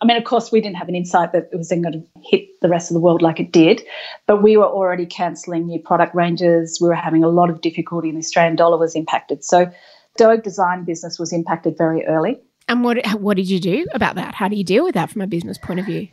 I 0.00 0.06
mean, 0.06 0.16
of 0.16 0.22
course, 0.24 0.52
we 0.52 0.60
didn't 0.60 0.76
have 0.76 0.88
an 0.88 0.94
insight 0.94 1.32
that 1.32 1.48
it 1.52 1.56
was 1.56 1.68
then 1.68 1.82
going 1.82 1.94
to 1.94 2.06
hit 2.22 2.48
the 2.60 2.68
rest 2.68 2.90
of 2.90 2.94
the 2.94 3.00
world 3.00 3.22
like 3.22 3.40
it 3.40 3.50
did, 3.50 3.82
but 4.26 4.40
we 4.40 4.56
were 4.56 4.66
already 4.66 5.06
cancelling 5.06 5.66
new 5.66 5.80
product 5.80 6.14
ranges. 6.14 6.78
We 6.80 6.88
were 6.88 6.94
having 6.94 7.24
a 7.24 7.28
lot 7.28 7.50
of 7.50 7.60
difficulty, 7.60 8.08
and 8.08 8.16
the 8.16 8.20
Australian 8.20 8.54
dollar 8.54 8.76
was 8.76 8.94
impacted. 8.94 9.42
So 9.42 9.72
Dogue 10.16 10.42
design 10.42 10.84
business 10.84 11.18
was 11.18 11.32
impacted 11.32 11.76
very 11.76 12.06
early. 12.06 12.40
And 12.68 12.82
what 12.84 13.04
what 13.20 13.36
did 13.36 13.50
you 13.50 13.60
do 13.60 13.86
about 13.94 14.14
that? 14.14 14.34
How 14.34 14.48
do 14.48 14.56
you 14.56 14.64
deal 14.64 14.84
with 14.84 14.94
that 14.94 15.10
from 15.10 15.22
a 15.22 15.26
business 15.26 15.58
point 15.58 15.80
of 15.80 15.86
view? 15.86 16.08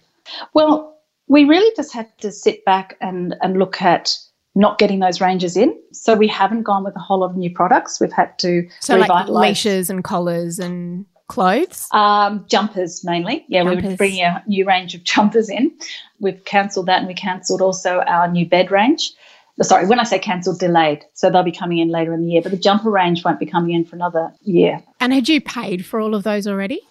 Well, 0.54 0.98
we 1.28 1.46
really 1.46 1.74
just 1.76 1.94
had 1.94 2.08
to 2.20 2.32
sit 2.32 2.66
back 2.66 2.98
and 3.02 3.36
and 3.42 3.58
look 3.58 3.82
at 3.82 4.18
not 4.54 4.78
getting 4.78 5.00
those 5.00 5.22
ranges 5.22 5.56
in. 5.56 5.78
So 5.94 6.16
we 6.16 6.28
haven't 6.28 6.64
gone 6.64 6.84
with 6.84 6.96
a 6.96 7.00
whole 7.00 7.20
lot 7.20 7.32
of 7.32 7.38
new 7.38 7.54
products. 7.54 8.02
We've 8.02 8.12
had 8.12 8.38
to 8.40 8.68
so 8.82 8.98
like 8.98 9.30
leashes 9.30 9.90
and 9.90 10.04
collars 10.04 10.60
and 10.60 11.06
clothes. 11.28 11.88
Um, 11.92 12.46
jumpers 12.50 13.06
mainly. 13.06 13.46
Yeah, 13.48 13.64
jumpers. 13.64 13.84
we 13.84 13.90
were 13.90 13.96
bringing 13.96 14.24
a 14.24 14.44
new 14.48 14.66
range 14.66 14.94
of 14.94 15.04
jumpers 15.04 15.50
in. 15.50 15.72
We've 16.20 16.44
cancelled 16.44 16.88
that, 16.88 17.00
and 17.00 17.08
we 17.08 17.14
cancelled 17.14 17.62
also 17.62 18.02
our 18.02 18.30
new 18.30 18.46
bed 18.46 18.72
range 18.72 19.14
sorry, 19.62 19.88
when 19.88 20.00
I 20.00 20.04
say 20.04 20.20
cancelled, 20.20 20.60
delayed. 20.60 21.04
So 21.14 21.30
they'll 21.30 21.44
be 21.44 21.52
coming 21.52 21.78
in 21.78 21.90
later 21.90 22.14
in 22.14 22.22
the 22.22 22.28
year, 22.28 22.42
but 22.42 22.52
the 22.52 22.58
jumper 22.58 22.90
range 22.90 23.24
won't 23.24 23.40
be 23.40 23.46
coming 23.46 23.76
in 23.76 23.86
for 23.86 23.96
another 23.96 24.34
year. 24.42 24.84
And 25.00 25.14
had 25.14 25.30
you 25.30 25.42
paid 25.42 25.86
for 25.86 26.00
all 26.00 26.16
of 26.16 26.24
those 26.24 26.48
already? 26.48 26.82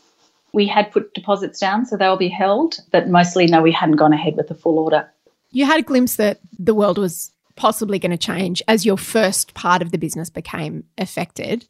We 0.53 0.67
had 0.67 0.91
put 0.91 1.15
deposits 1.15 1.61
down, 1.61 1.87
so 1.87 1.97
they'll 1.97 2.17
be 2.17 2.29
held, 2.29 2.81
but 2.91 3.09
mostly 3.09 3.47
no, 3.47 3.63
we 3.63 3.73
hadn't 3.73 3.97
gone 3.97 4.13
ahead 4.13 4.37
with 4.37 4.49
the 4.49 4.55
full 4.55 4.79
order. 4.79 5.09
You 5.53 5.65
had 5.65 5.81
a 5.81 5.85
glimpse 5.85 6.17
that 6.17 6.41
the 6.59 6.75
world 6.75 6.99
was 6.99 7.33
possibly 7.57 7.99
going 7.99 8.11
to 8.11 8.17
change 8.17 8.63
as 8.69 8.87
your 8.87 8.97
first 8.97 9.55
part 9.55 9.83
of 9.83 9.91
the 9.91 9.99
business 9.99 10.31
became 10.31 10.85
affected. 10.97 11.69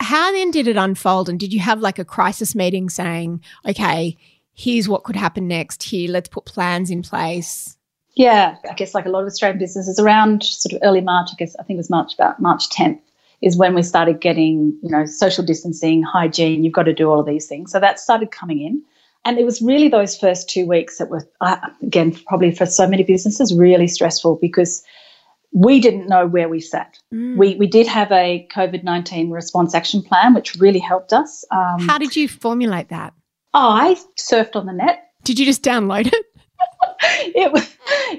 How 0.00 0.32
then 0.32 0.50
did 0.50 0.66
it 0.66 0.76
unfold? 0.76 1.28
And 1.28 1.38
did 1.38 1.52
you 1.52 1.60
have 1.60 1.80
like 1.80 1.98
a 1.98 2.04
crisis 2.04 2.54
meeting 2.54 2.88
saying, 2.90 3.42
okay, 3.66 4.16
here's 4.52 4.88
what 4.88 5.04
could 5.04 5.16
happen 5.16 5.46
next, 5.46 5.84
here, 5.84 6.10
let's 6.10 6.28
put 6.28 6.44
plans 6.44 6.90
in 6.90 7.02
place? 7.02 7.77
Yeah, 8.18 8.56
I 8.68 8.74
guess 8.74 8.94
like 8.94 9.06
a 9.06 9.10
lot 9.10 9.20
of 9.20 9.26
Australian 9.26 9.60
businesses 9.60 10.00
around 10.00 10.42
sort 10.42 10.72
of 10.72 10.80
early 10.82 11.00
March, 11.00 11.28
I 11.32 11.36
guess 11.38 11.54
I 11.60 11.62
think 11.62 11.76
it 11.76 11.78
was 11.78 11.88
March 11.88 12.14
about 12.14 12.40
March 12.40 12.68
10th 12.68 13.00
is 13.40 13.56
when 13.56 13.76
we 13.76 13.82
started 13.84 14.20
getting, 14.20 14.76
you 14.82 14.90
know, 14.90 15.06
social 15.06 15.44
distancing, 15.44 16.02
hygiene, 16.02 16.64
you've 16.64 16.72
got 16.72 16.82
to 16.82 16.92
do 16.92 17.08
all 17.08 17.20
of 17.20 17.26
these 17.26 17.46
things. 17.46 17.70
So 17.70 17.78
that 17.78 18.00
started 18.00 18.32
coming 18.32 18.60
in. 18.60 18.82
And 19.24 19.38
it 19.38 19.44
was 19.44 19.62
really 19.62 19.88
those 19.88 20.18
first 20.18 20.50
two 20.50 20.66
weeks 20.66 20.98
that 20.98 21.10
were, 21.10 21.28
uh, 21.40 21.58
again, 21.80 22.12
probably 22.26 22.50
for 22.50 22.66
so 22.66 22.88
many 22.88 23.04
businesses, 23.04 23.54
really 23.54 23.86
stressful 23.86 24.40
because 24.40 24.82
we 25.52 25.78
didn't 25.78 26.08
know 26.08 26.26
where 26.26 26.48
we 26.48 26.58
sat. 26.58 26.98
Mm. 27.14 27.36
We, 27.36 27.54
we 27.54 27.68
did 27.68 27.86
have 27.86 28.10
a 28.10 28.48
COVID 28.52 28.82
19 28.82 29.30
response 29.30 29.76
action 29.76 30.02
plan, 30.02 30.34
which 30.34 30.56
really 30.56 30.80
helped 30.80 31.12
us. 31.12 31.44
Um, 31.52 31.86
How 31.86 31.98
did 31.98 32.16
you 32.16 32.26
formulate 32.26 32.88
that? 32.88 33.14
Oh, 33.54 33.70
I 33.70 33.96
surfed 34.18 34.56
on 34.56 34.66
the 34.66 34.72
net. 34.72 35.04
Did 35.22 35.38
you 35.38 35.46
just 35.46 35.62
download 35.62 36.06
it? 36.12 36.26
it, 37.02 37.68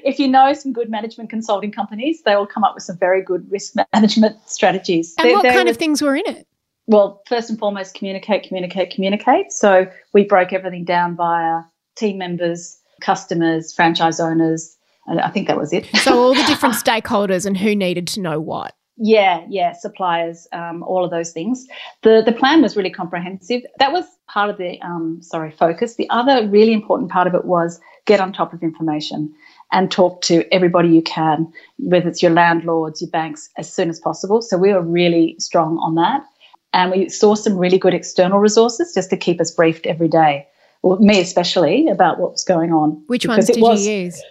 if 0.04 0.20
you 0.20 0.28
know 0.28 0.54
some 0.54 0.74
good 0.74 0.89
management 0.89 1.30
consulting 1.30 1.72
companies, 1.72 2.22
they 2.24 2.36
will 2.36 2.48
come 2.48 2.63
up 2.63 2.75
with 2.75 2.84
some 2.84 2.98
very 2.98 3.24
good 3.24 3.50
risk 3.51 3.74
management 3.94 4.38
strategies. 4.46 5.16
And 5.18 5.28
they're, 5.28 5.36
what 5.36 5.44
they're 5.44 5.54
kind 5.54 5.70
of 5.70 5.78
things 5.78 6.01
were 6.01 6.16
in 6.16 6.24
it? 6.25 6.48
Well, 6.88 7.22
first 7.28 7.50
and 7.50 7.60
foremost, 7.60 7.94
communicate, 7.94 8.44
communicate, 8.44 8.89
communicate. 8.92 9.51
So 9.51 9.88
we 10.13 10.24
broke 10.24 10.54
everything 10.54 10.86
down 10.86 11.16
via 11.16 11.62
team 11.96 12.18
members, 12.18 12.80
customers, 13.01 13.74
franchise 13.74 14.20
owners. 14.20 14.75
And 15.06 15.20
I 15.20 15.30
think 15.30 15.48
that 15.48 15.58
was 15.58 15.72
it. 15.72 15.86
So 15.98 16.18
all 16.20 16.34
the 16.34 16.44
different 16.44 16.75
stakeholders 16.84 17.46
and 17.46 17.58
who 17.58 17.75
needed 17.75 18.08
to 18.10 18.22
know 18.22 18.39
what. 18.39 18.75
Yeah, 19.01 19.46
yeah, 19.48 19.74
suppliers, 19.74 20.46
um, 20.51 20.84
all 20.84 21.06
of 21.06 21.12
those 21.12 21.32
things. 21.32 21.66
The 22.01 22.22
the 22.25 22.34
plan 22.34 22.62
was 22.62 22.75
really 22.75 22.89
comprehensive. 22.89 23.62
That 23.78 23.94
was 23.94 24.04
part 24.28 24.50
of 24.50 24.58
the 24.58 24.80
um, 24.82 25.20
sorry 25.22 25.51
focus. 25.51 25.96
The 25.96 26.10
other 26.10 26.50
really 26.50 26.74
important 26.74 27.10
part 27.10 27.25
of 27.25 27.34
it 27.34 27.46
was 27.46 27.80
get 28.10 28.20
on 28.20 28.34
top 28.34 28.51
of 28.54 28.63
information 28.63 29.34
and 29.72 29.92
talk 29.92 30.22
to 30.24 30.44
everybody 30.51 30.89
you 30.89 31.01
can, 31.01 31.48
whether 31.78 32.10
it's 32.10 32.24
your 32.24 32.32
landlords, 32.32 33.01
your 33.01 33.12
banks, 33.12 33.50
as 33.58 33.72
soon 33.72 33.88
as 33.89 34.00
possible. 34.00 34.42
So 34.42 34.58
we 34.58 34.74
were 34.74 34.82
really 34.82 35.36
strong 35.38 35.78
on 35.78 35.94
that. 35.96 36.25
And 36.74 36.92
we 36.92 37.10
saw 37.10 37.36
some 37.36 37.56
really 37.58 37.78
good 37.78 37.94
external 37.94 38.39
resources 38.39 38.94
just 38.94 39.10
to 39.12 39.18
keep 39.18 39.39
us 39.39 39.51
briefed 39.51 39.86
every 39.86 40.08
day, 40.08 40.48
well, 40.82 40.98
me 41.00 41.22
especially, 41.22 41.88
about 41.88 42.20
what 42.20 42.32
was 42.32 42.44
going 42.44 42.74
on. 42.74 43.01
Which 43.08 43.28
ones 43.28 43.46
did 43.48 43.62
was, 43.62 43.86
you 43.86 43.94
use? 43.94 44.22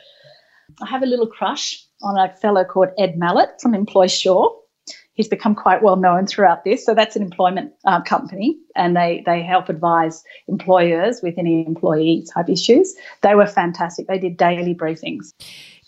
I 0.83 0.87
have 0.87 1.03
a 1.03 1.07
little 1.07 1.27
crush 1.27 1.85
on 2.03 2.19
a 2.19 2.35
fellow 2.37 2.65
called 2.65 2.89
Ed 2.99 3.17
Mallett 3.17 3.51
from 3.61 3.75
Employsure 3.75 4.47
he's 5.19 5.29
become 5.29 5.55
quite 5.55 5.83
well 5.83 5.97
known 5.97 6.27
throughout 6.27 6.65
this. 6.65 6.87
So 6.87 6.95
that's 6.95 7.17
an 7.17 7.23
employment 7.23 7.73
uh, 7.85 8.01
company, 8.01 8.57
and 8.75 8.97
they 8.97 9.23
they 9.27 9.43
help 9.43 9.69
advise 9.69 10.25
employers 10.47 11.21
with 11.23 11.35
any 11.37 11.67
employee 11.67 12.25
type 12.33 12.49
issues. 12.49 12.95
They 13.21 13.35
were 13.35 13.47
fantastic. 13.47 14.07
They 14.07 14.19
did 14.19 14.39
daily 14.39 14.75
briefings. 14.75 15.35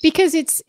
Because 0.02 0.34
it's 0.34 0.62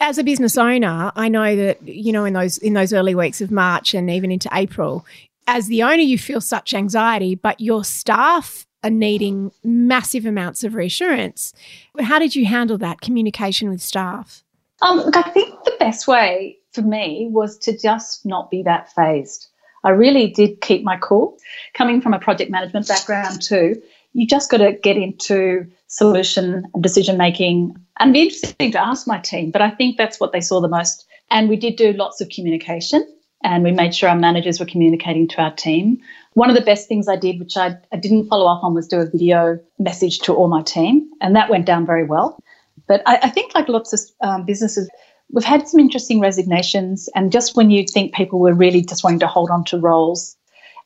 as 0.00 0.18
a 0.18 0.24
business 0.24 0.58
owner, 0.58 1.12
I 1.14 1.28
know 1.28 1.56
that 1.56 1.86
you 1.86 2.12
know 2.12 2.26
in 2.26 2.34
those 2.34 2.58
in 2.58 2.74
those 2.74 2.92
early 2.92 3.14
weeks 3.14 3.40
of 3.40 3.50
March 3.50 3.94
and 3.94 4.10
even 4.10 4.30
into 4.30 4.50
April, 4.52 5.06
as 5.46 5.68
the 5.68 5.82
owner, 5.82 6.02
you 6.02 6.18
feel 6.18 6.40
such 6.40 6.74
anxiety, 6.74 7.34
but 7.34 7.60
your 7.60 7.84
staff 7.84 8.66
are 8.84 8.90
needing 8.90 9.50
massive 9.64 10.24
amounts 10.24 10.62
of 10.62 10.74
reassurance. 10.74 11.52
How 11.98 12.18
did 12.18 12.36
you 12.36 12.46
handle 12.46 12.78
that 12.78 13.00
communication 13.00 13.68
with 13.68 13.80
staff? 13.80 14.44
Um, 14.82 14.98
look, 14.98 15.16
I 15.16 15.22
think 15.30 15.64
the 15.64 15.74
best 15.80 16.06
way 16.06 16.57
for 16.72 16.82
me 16.82 17.28
was 17.30 17.58
to 17.58 17.76
just 17.76 18.24
not 18.26 18.50
be 18.50 18.62
that 18.62 18.92
phased. 18.92 19.48
I 19.84 19.90
really 19.90 20.28
did 20.28 20.60
keep 20.60 20.82
my 20.82 20.96
cool. 20.96 21.38
Coming 21.74 22.00
from 22.00 22.14
a 22.14 22.18
project 22.18 22.50
management 22.50 22.88
background 22.88 23.42
too, 23.42 23.80
you 24.12 24.26
just 24.26 24.50
got 24.50 24.58
to 24.58 24.72
get 24.72 24.96
into 24.96 25.66
solution 25.86 26.66
and 26.74 26.82
decision 26.82 27.16
making 27.16 27.76
and 28.00 28.12
be 28.12 28.22
interesting 28.22 28.72
to 28.72 28.80
ask 28.80 29.06
my 29.06 29.18
team. 29.18 29.50
But 29.50 29.62
I 29.62 29.70
think 29.70 29.96
that's 29.96 30.20
what 30.20 30.32
they 30.32 30.40
saw 30.40 30.60
the 30.60 30.68
most. 30.68 31.06
And 31.30 31.48
we 31.48 31.56
did 31.56 31.76
do 31.76 31.92
lots 31.92 32.20
of 32.20 32.28
communication 32.28 33.06
and 33.44 33.62
we 33.62 33.70
made 33.70 33.94
sure 33.94 34.08
our 34.08 34.16
managers 34.16 34.58
were 34.58 34.66
communicating 34.66 35.28
to 35.28 35.42
our 35.42 35.52
team. 35.54 36.00
One 36.34 36.50
of 36.50 36.56
the 36.56 36.62
best 36.62 36.88
things 36.88 37.08
I 37.08 37.16
did, 37.16 37.38
which 37.38 37.56
I, 37.56 37.76
I 37.92 37.96
didn't 37.96 38.28
follow 38.28 38.46
up 38.46 38.64
on, 38.64 38.74
was 38.74 38.88
do 38.88 39.00
a 39.00 39.06
video 39.06 39.58
message 39.78 40.18
to 40.20 40.34
all 40.34 40.48
my 40.48 40.62
team. 40.62 41.08
And 41.20 41.36
that 41.36 41.50
went 41.50 41.66
down 41.66 41.86
very 41.86 42.04
well. 42.04 42.38
But 42.86 43.02
I, 43.06 43.18
I 43.24 43.30
think, 43.30 43.54
like 43.54 43.68
lots 43.68 43.92
of 43.92 44.00
um, 44.20 44.44
businesses, 44.44 44.88
we've 45.30 45.44
had 45.44 45.68
some 45.68 45.80
interesting 45.80 46.20
resignations. 46.20 47.08
And 47.14 47.32
just 47.32 47.56
when 47.56 47.70
you'd 47.70 47.90
think 47.90 48.14
people 48.14 48.38
were 48.38 48.54
really 48.54 48.82
just 48.82 49.04
wanting 49.04 49.20
to 49.20 49.26
hold 49.26 49.50
on 49.50 49.64
to 49.64 49.78
roles, 49.78 50.36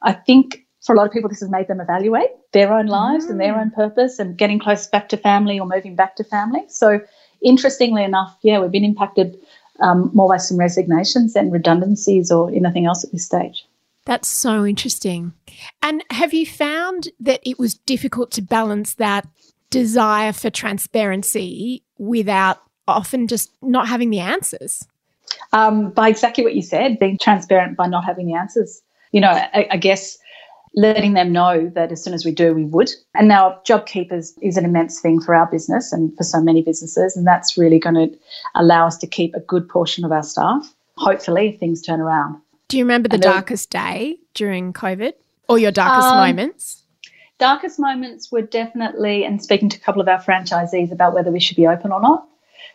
I 0.03 0.13
think 0.13 0.67
for 0.83 0.95
a 0.95 0.99
lot 0.99 1.07
of 1.07 1.13
people, 1.13 1.29
this 1.29 1.41
has 1.41 1.51
made 1.51 1.69
them 1.69 1.81
evaluate 1.81 2.31
their 2.53 2.73
own 2.73 2.87
lives 2.87 3.27
mm. 3.27 3.31
and 3.31 3.41
their 3.41 3.55
mm. 3.55 3.61
own 3.61 3.71
purpose 3.71 4.19
and 4.19 4.37
getting 4.37 4.59
close 4.59 4.87
back 4.87 5.09
to 5.11 5.17
family 5.17 5.59
or 5.59 5.67
moving 5.67 5.95
back 5.95 6.17
to 6.17 6.25
family. 6.25 6.65
So, 6.69 7.01
interestingly 7.41 8.03
enough, 8.05 8.37
yeah, 8.43 8.59
we've 8.61 8.71
been 8.71 8.85
impacted 8.85 9.39
um, 9.81 10.11
more 10.13 10.29
by 10.29 10.37
some 10.37 10.59
resignations 10.59 11.35
than 11.35 11.51
redundancies 11.51 12.31
or 12.31 12.51
anything 12.51 12.87
else 12.87 13.05
at 13.05 13.13
this 13.13 13.25
stage. 13.25 13.67
That's 14.05 14.29
so 14.29 14.67
interesting. 14.67 15.33
And 15.81 16.03
have 16.11 16.35
you 16.35 16.45
found 16.45 17.09
that 17.21 17.41
it 17.49 17.59
was 17.59 17.75
difficult 17.75 18.33
to 18.33 18.43
balance 18.43 18.95
that 18.95 19.29
desire 19.71 20.33
for 20.33 20.51
transparency 20.51 21.85
without 21.99 22.59
often 22.89 23.27
just 23.27 23.51
not 23.63 23.89
having 23.89 24.11
the 24.11 24.21
answers? 24.21 24.87
Um, 25.53 25.91
by 25.91 26.09
exactly 26.09 26.45
what 26.45 26.55
you 26.55 26.63
said, 26.63 26.99
being 26.99 27.19
transparent 27.21 27.77
by 27.77 27.87
not 27.87 28.05
having 28.05 28.27
the 28.27 28.35
answers. 28.35 28.81
You 29.13 29.21
know, 29.21 29.31
I, 29.31 29.69
I 29.71 29.77
guess 29.77 30.19
letting 30.75 31.13
them 31.13 31.33
know 31.33 31.71
that 31.75 31.93
as 31.93 32.03
soon 32.03 32.15
as 32.15 32.25
we 32.25 32.33
do, 32.33 32.55
we 32.55 32.65
would. 32.65 32.91
And 33.15 33.29
now, 33.29 33.61
JobKeepers 33.67 34.33
is 34.41 34.57
an 34.57 34.65
immense 34.65 35.01
thing 35.01 35.21
for 35.21 35.35
our 35.35 35.47
business 35.47 35.93
and 35.93 36.17
for 36.17 36.25
so 36.25 36.41
many 36.41 36.63
businesses. 36.63 37.17
And 37.17 37.27
that's 37.27 37.59
really 37.59 37.79
going 37.79 37.95
to 37.95 38.19
allow 38.55 38.87
us 38.87 38.97
to 38.99 39.07
keep 39.07 39.35
a 39.35 39.41
good 39.41 39.69
portion 39.69 40.05
of 40.05 40.13
our 40.13 40.23
staff, 40.23 40.73
hopefully, 40.97 41.49
if 41.49 41.61
things 41.61 41.83
turn 41.83 42.01
around. 42.01 42.41
Do 42.69 42.79
you 42.79 42.85
remember 42.85 43.09
the 43.09 43.19
darkest 43.19 43.69
day 43.69 44.17
during 44.33 44.73
COVID 44.73 45.13
or 45.49 45.59
your 45.59 45.73
darkest 45.73 46.09
um, 46.09 46.17
moments? 46.17 46.83
darkest 47.43 47.81
moments 47.81 48.31
were 48.31 48.41
definitely, 48.41 49.25
and 49.25 49.43
speaking 49.43 49.69
to 49.69 49.77
a 49.77 49.81
couple 49.81 50.01
of 50.01 50.07
our 50.07 50.23
franchisees 50.23 50.93
about 50.93 51.13
whether 51.13 51.33
we 51.33 51.41
should 51.41 51.57
be 51.57 51.67
open 51.67 51.91
or 51.91 52.01
not. 52.01 52.29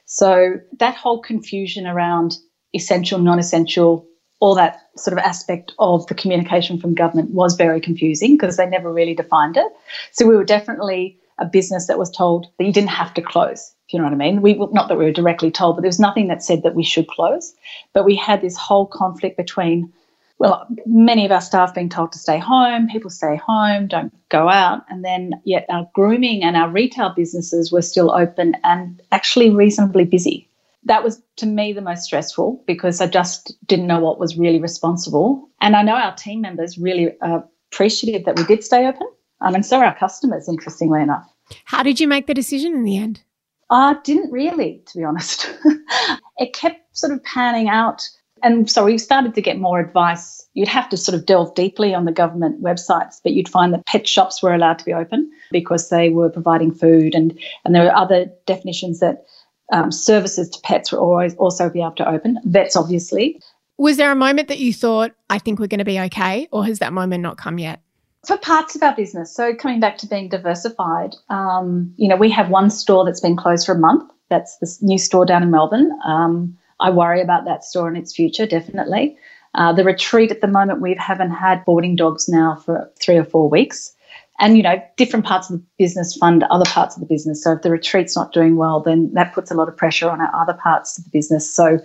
So 0.07 0.55
that 0.79 0.95
whole 0.95 1.21
confusion 1.21 1.85
around 1.85 2.37
essential, 2.73 3.19
non 3.19 3.39
essential, 3.39 4.07
all 4.39 4.55
that 4.55 4.79
sort 4.95 5.17
of 5.17 5.23
aspect 5.23 5.73
of 5.79 6.07
the 6.07 6.15
communication 6.15 6.79
from 6.79 6.95
government 6.95 7.31
was 7.31 7.55
very 7.55 7.81
confusing 7.81 8.35
because 8.37 8.57
they 8.57 8.65
never 8.65 8.91
really 8.91 9.13
defined 9.13 9.57
it. 9.57 9.71
So 10.11 10.25
we 10.25 10.35
were 10.35 10.45
definitely 10.45 11.19
a 11.39 11.45
business 11.45 11.87
that 11.87 11.99
was 11.99 12.09
told 12.09 12.47
that 12.57 12.65
you 12.65 12.71
didn't 12.71 12.89
have 12.89 13.13
to 13.15 13.21
close. 13.21 13.73
If 13.87 13.93
you 13.93 13.99
know 13.99 14.05
what 14.05 14.13
I 14.13 14.17
mean? 14.17 14.41
We 14.41 14.53
not 14.53 14.87
that 14.87 14.97
we 14.97 15.05
were 15.05 15.11
directly 15.11 15.51
told, 15.51 15.75
but 15.75 15.81
there 15.81 15.89
was 15.89 15.99
nothing 15.99 16.27
that 16.27 16.43
said 16.43 16.63
that 16.63 16.75
we 16.75 16.83
should 16.83 17.07
close. 17.07 17.53
But 17.93 18.05
we 18.05 18.15
had 18.15 18.41
this 18.41 18.57
whole 18.57 18.85
conflict 18.85 19.37
between 19.37 19.91
well, 20.39 20.67
many 20.85 21.25
of 21.25 21.31
our 21.31 21.41
staff 21.41 21.73
being 21.73 21.89
told 21.89 22.11
to 22.11 22.19
stay 22.19 22.37
home, 22.37 22.87
people 22.87 23.09
stay 23.09 23.35
home, 23.35 23.87
don't 23.87 24.13
go 24.29 24.49
out, 24.49 24.83
and 24.89 25.03
then 25.03 25.41
yet 25.45 25.65
our 25.69 25.89
grooming 25.95 26.43
and 26.43 26.55
our 26.55 26.69
retail 26.69 27.11
businesses 27.15 27.71
were 27.71 27.81
still 27.81 28.11
open 28.11 28.55
and 28.63 29.01
actually 29.11 29.49
reasonably 29.49 30.05
busy. 30.05 30.49
That 30.83 31.03
was 31.03 31.21
to 31.37 31.47
me 31.47 31.73
the 31.73 31.81
most 31.81 32.03
stressful 32.03 32.63
because 32.67 33.01
I 33.01 33.07
just 33.07 33.53
didn't 33.65 33.87
know 33.87 33.99
what 33.99 34.19
was 34.19 34.37
really 34.37 34.59
responsible. 34.59 35.49
And 35.59 35.75
I 35.75 35.81
know 35.81 35.95
our 35.95 36.15
team 36.15 36.41
members 36.41 36.77
really 36.77 37.17
are 37.21 37.43
appreciative 37.71 38.25
that 38.25 38.37
we 38.37 38.45
did 38.45 38.63
stay 38.63 38.87
open. 38.87 39.07
Um, 39.41 39.55
and 39.55 39.65
so 39.65 39.79
are 39.79 39.85
our 39.85 39.97
customers, 39.97 40.47
interestingly 40.47 41.01
enough. 41.01 41.27
How 41.65 41.83
did 41.83 41.99
you 41.99 42.07
make 42.07 42.27
the 42.27 42.33
decision 42.33 42.73
in 42.73 42.83
the 42.83 42.97
end? 42.97 43.21
I 43.69 43.91
uh, 43.91 43.95
didn't 44.03 44.31
really, 44.31 44.81
to 44.85 44.97
be 44.97 45.03
honest. 45.03 45.51
it 46.37 46.53
kept 46.53 46.95
sort 46.95 47.11
of 47.11 47.23
panning 47.23 47.69
out 47.69 48.07
and 48.43 48.69
so 48.69 48.85
we 48.85 48.97
started 48.97 49.35
to 49.35 49.41
get 49.41 49.59
more 49.59 49.79
advice. 49.79 50.47
You'd 50.53 50.67
have 50.67 50.89
to 50.89 50.97
sort 50.97 51.15
of 51.15 51.25
delve 51.25 51.53
deeply 51.55 51.93
on 51.93 52.05
the 52.05 52.11
government 52.11 52.61
websites, 52.61 53.19
but 53.23 53.33
you'd 53.33 53.49
find 53.49 53.73
that 53.73 53.85
pet 53.85 54.07
shops 54.07 54.41
were 54.41 54.53
allowed 54.53 54.79
to 54.79 54.85
be 54.85 54.93
open 54.93 55.29
because 55.51 55.89
they 55.89 56.09
were 56.09 56.29
providing 56.29 56.73
food, 56.73 57.13
and, 57.13 57.37
and 57.63 57.75
there 57.75 57.83
were 57.83 57.95
other 57.95 58.25
definitions 58.45 58.99
that 58.99 59.25
um, 59.71 59.91
services 59.91 60.49
to 60.49 60.59
pets 60.61 60.91
were 60.91 60.99
always 60.99 61.35
also 61.35 61.69
be 61.69 61.81
able 61.81 61.91
to 61.91 62.09
open. 62.09 62.39
Vets, 62.45 62.75
obviously. 62.75 63.39
Was 63.77 63.97
there 63.97 64.11
a 64.11 64.15
moment 64.15 64.47
that 64.47 64.59
you 64.59 64.73
thought, 64.73 65.11
I 65.29 65.37
think 65.37 65.59
we're 65.59 65.67
going 65.67 65.79
to 65.79 65.85
be 65.85 65.99
okay, 65.99 66.47
or 66.51 66.65
has 66.65 66.79
that 66.79 66.93
moment 66.93 67.21
not 67.21 67.37
come 67.37 67.59
yet? 67.59 67.81
For 68.25 68.37
parts 68.37 68.75
of 68.75 68.81
our 68.81 68.95
business, 68.95 69.33
so 69.33 69.53
coming 69.53 69.79
back 69.79 69.97
to 69.99 70.07
being 70.07 70.29
diversified, 70.29 71.15
um, 71.29 71.93
you 71.97 72.07
know, 72.07 72.15
we 72.15 72.29
have 72.31 72.49
one 72.49 72.69
store 72.69 73.05
that's 73.05 73.21
been 73.21 73.37
closed 73.37 73.65
for 73.65 73.73
a 73.73 73.77
month. 73.77 74.11
That's 74.29 74.57
the 74.57 74.77
new 74.81 74.97
store 74.97 75.25
down 75.25 75.43
in 75.43 75.51
Melbourne. 75.51 75.91
Um, 76.05 76.57
I 76.79 76.89
worry 76.89 77.21
about 77.21 77.45
that 77.45 77.63
store 77.63 77.87
and 77.87 77.97
its 77.97 78.15
future, 78.15 78.45
definitely. 78.45 79.17
Uh, 79.55 79.73
the 79.73 79.83
retreat 79.83 80.31
at 80.31 80.41
the 80.41 80.47
moment, 80.47 80.81
we 80.81 80.95
haven't 80.95 81.31
had 81.31 81.65
boarding 81.65 81.95
dogs 81.95 82.29
now 82.29 82.55
for 82.55 82.91
three 82.99 83.17
or 83.17 83.23
four 83.23 83.49
weeks. 83.49 83.93
And, 84.39 84.55
you 84.55 84.61
know, 84.61 84.79
different 84.97 85.25
parts 85.25 85.49
of 85.49 85.57
the 85.57 85.65
business 85.79 86.15
fund 86.15 86.43
other 86.43 86.65
parts 86.65 86.95
of 86.95 86.99
the 86.99 87.07
business. 87.07 87.43
So 87.43 87.53
if 87.53 87.63
the 87.63 87.71
retreat's 87.71 88.15
not 88.15 88.33
doing 88.33 88.55
well, 88.55 88.81
then 88.81 89.11
that 89.13 89.33
puts 89.33 89.49
a 89.49 89.55
lot 89.55 89.67
of 89.67 89.75
pressure 89.75 90.09
on 90.09 90.21
our 90.21 90.29
other 90.39 90.53
parts 90.53 90.97
of 90.97 91.05
the 91.05 91.09
business. 91.09 91.51
So 91.51 91.79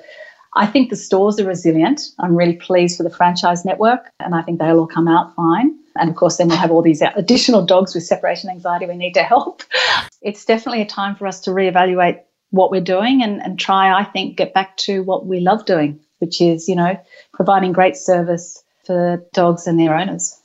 I 0.55 0.67
think 0.67 0.91
the 0.91 0.97
stores 0.97 1.41
are 1.41 1.47
resilient. 1.47 2.03
I'm 2.19 2.37
really 2.37 2.57
pleased 2.57 2.99
for 2.99 3.05
the 3.05 3.11
franchise 3.11 3.65
network, 3.65 4.11
and 4.21 4.35
I 4.35 4.43
think 4.43 4.59
they'll 4.59 4.81
all 4.81 4.87
come 4.87 5.09
out 5.09 5.35
fine. 5.35 5.79
And 5.97 6.11
of 6.11 6.17
course, 6.17 6.37
then 6.37 6.49
we'll 6.49 6.59
have 6.59 6.71
all 6.71 6.83
these 6.83 7.03
additional 7.17 7.65
dogs 7.65 7.95
with 7.95 8.05
separation 8.05 8.51
anxiety 8.51 8.87
we 8.87 8.97
need 8.97 9.15
to 9.15 9.23
help. 9.23 9.63
It's 10.25 10.45
definitely 10.45 10.83
a 10.83 10.87
time 10.87 11.17
for 11.17 11.27
us 11.27 11.41
to 11.41 11.51
reevaluate 11.51 12.21
what 12.53 12.71
we're 12.71 12.81
doing 12.81 13.23
and, 13.23 13.43
and 13.43 13.59
try, 13.59 13.93
I 13.93 14.05
think, 14.05 14.37
get 14.37 14.55
back 14.55 14.77
to 14.79 15.03
what 15.03 15.27
we 15.27 15.41
love 15.41 15.65
doing, 15.67 15.99
which 16.19 16.41
is, 16.41 16.69
you 16.69 16.77
know, 16.77 16.99
providing 17.33 17.73
great 17.73 17.97
service 17.97 18.63
for 18.85 19.25
dogs 19.33 19.67
and 19.67 19.81
their 19.81 19.97
owners. 19.97 20.39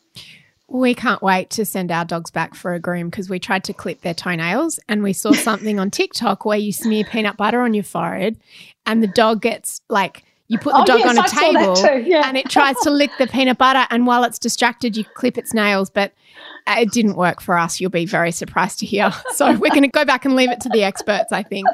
We 0.70 0.94
can't 0.96 1.22
wait 1.22 1.50
to 1.52 1.66
send 1.66 1.92
our 1.92 2.04
dogs 2.04 2.32
back 2.32 2.56
for 2.56 2.74
a 2.74 2.80
groom 2.80 3.10
because 3.10 3.30
we 3.30 3.40
tried 3.40 3.64
to 3.66 3.74
clip 3.74 4.02
their 4.02 4.14
toenails 4.14 4.80
and 4.90 5.04
we 5.04 5.14
saw 5.14 5.32
something 5.32 5.80
on 5.80 5.92
TikTok 5.92 6.44
where 6.44 6.58
you 6.58 6.74
smear 6.74 7.06
peanut 7.06 7.38
butter 7.38 7.62
on 7.62 7.74
your 7.74 7.86
forehead 7.86 8.38
and 8.86 9.02
the 9.02 9.08
dog 9.08 9.42
gets 9.42 9.82
like 9.90 10.24
you 10.48 10.58
put 10.58 10.74
the 10.74 10.82
oh, 10.82 10.86
dog 10.86 11.00
yes, 11.00 11.10
on 11.10 11.18
a 11.18 11.22
I 11.22 11.28
table 11.28 12.08
yeah. 12.08 12.28
and 12.28 12.38
it 12.38 12.50
tries 12.50 12.78
to 12.82 12.90
lick 12.90 13.12
the 13.18 13.28
peanut 13.28 13.58
butter 13.58 13.86
and 13.90 14.06
while 14.06 14.24
it's 14.24 14.40
distracted 14.40 14.96
you 14.96 15.04
clip 15.04 15.38
its 15.38 15.54
nails 15.54 15.90
but 15.90 16.14
it 16.68 16.92
didn't 16.92 17.16
work 17.16 17.42
for 17.42 17.58
us 17.58 17.80
you'll 17.80 17.90
be 17.90 18.06
very 18.06 18.32
surprised 18.32 18.80
to 18.80 18.86
hear 18.86 19.12
so 19.34 19.52
we're 19.54 19.70
going 19.70 19.82
to 19.84 19.88
go 19.88 20.06
back 20.06 20.26
and 20.26 20.36
leave 20.36 20.52
it 20.52 20.62
to 20.62 20.70
the 20.70 20.84
experts 20.84 21.32
i 21.32 21.44
think 21.44 21.68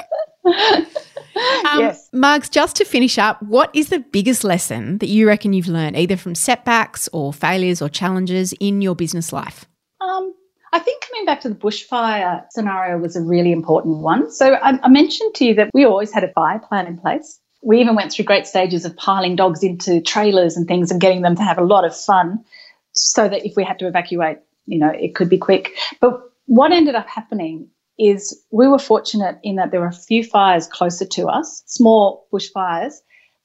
um, 0.45 1.79
yes. 1.79 2.09
Margs, 2.13 2.51
just 2.51 2.75
to 2.75 2.85
finish 2.85 3.17
up, 3.17 3.41
what 3.41 3.69
is 3.73 3.89
the 3.89 3.99
biggest 3.99 4.43
lesson 4.43 4.97
that 4.97 5.07
you 5.07 5.25
reckon 5.25 5.53
you've 5.53 5.69
learned, 5.69 5.95
either 5.95 6.17
from 6.17 6.35
setbacks 6.35 7.07
or 7.13 7.31
failures 7.31 7.81
or 7.81 7.87
challenges 7.87 8.53
in 8.59 8.81
your 8.81 8.93
business 8.93 9.31
life? 9.31 9.65
Um, 10.01 10.33
I 10.73 10.79
think 10.79 11.03
coming 11.07 11.25
back 11.25 11.39
to 11.41 11.49
the 11.49 11.55
bushfire 11.55 12.43
scenario 12.49 12.97
was 12.97 13.15
a 13.15 13.21
really 13.21 13.51
important 13.51 13.99
one. 13.99 14.31
So 14.31 14.55
I, 14.55 14.79
I 14.83 14.89
mentioned 14.89 15.33
to 15.35 15.45
you 15.45 15.55
that 15.55 15.69
we 15.73 15.85
always 15.85 16.11
had 16.11 16.23
a 16.23 16.31
fire 16.33 16.59
plan 16.59 16.87
in 16.87 16.97
place. 16.97 17.39
We 17.63 17.79
even 17.79 17.95
went 17.95 18.11
through 18.11 18.25
great 18.25 18.47
stages 18.47 18.85
of 18.85 18.95
piling 18.95 19.35
dogs 19.35 19.63
into 19.63 20.01
trailers 20.01 20.57
and 20.57 20.67
things 20.67 20.91
and 20.91 20.99
getting 20.99 21.21
them 21.21 21.35
to 21.35 21.43
have 21.43 21.57
a 21.57 21.63
lot 21.63 21.85
of 21.85 21.95
fun 21.95 22.43
so 22.91 23.27
that 23.27 23.45
if 23.45 23.55
we 23.55 23.63
had 23.63 23.79
to 23.79 23.87
evacuate, 23.87 24.39
you 24.65 24.79
know, 24.79 24.89
it 24.89 25.15
could 25.15 25.29
be 25.29 25.37
quick. 25.37 25.71
But 25.99 26.21
what 26.45 26.71
ended 26.71 26.95
up 26.95 27.07
happening 27.07 27.69
is 27.97 28.43
we 28.51 28.67
were 28.67 28.79
fortunate 28.79 29.39
in 29.43 29.55
that 29.55 29.71
there 29.71 29.79
were 29.79 29.87
a 29.87 29.93
few 29.93 30.23
fires 30.23 30.67
closer 30.67 31.05
to 31.05 31.27
us, 31.27 31.63
small 31.65 32.27
bushfires, 32.33 32.95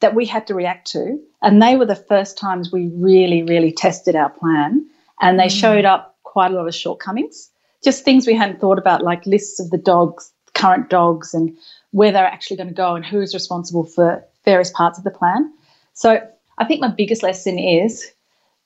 that 0.00 0.14
we 0.14 0.26
had 0.26 0.46
to 0.46 0.54
react 0.54 0.90
to. 0.92 1.18
And 1.42 1.62
they 1.62 1.76
were 1.76 1.87
the 1.87 1.96
first 1.96 2.38
times 2.38 2.72
we 2.72 2.90
really, 2.94 3.42
really 3.42 3.72
tested 3.72 4.16
our 4.16 4.31
plan. 4.31 4.87
And 5.20 5.38
they 5.38 5.46
mm. 5.46 5.61
showed 5.61 5.85
up 5.85 6.16
quite 6.22 6.52
a 6.52 6.54
lot 6.54 6.68
of 6.68 6.74
shortcomings, 6.74 7.50
just 7.83 8.04
things 8.04 8.26
we 8.26 8.35
hadn't 8.35 8.61
thought 8.61 8.78
about, 8.78 9.02
like 9.02 9.26
lists 9.26 9.61
of 9.61 9.70
the 9.70 9.78
dogs, 9.78 10.33
current 10.54 10.88
dogs, 10.88 11.35
and 11.35 11.57
where 11.90 12.12
they're 12.12 12.27
actually 12.27 12.57
going 12.57 12.68
to 12.68 12.74
go 12.74 12.94
and 12.94 13.05
who's 13.05 13.35
responsible 13.35 13.85
for 13.85 14.24
various 14.44 14.70
parts 14.70 14.98
of 14.98 15.05
the 15.05 15.11
plan. 15.11 15.53
So 15.94 16.20
I 16.59 16.64
think 16.64 16.81
my 16.81 16.88
biggest 16.88 17.22
lesson 17.22 17.59
is 17.59 18.12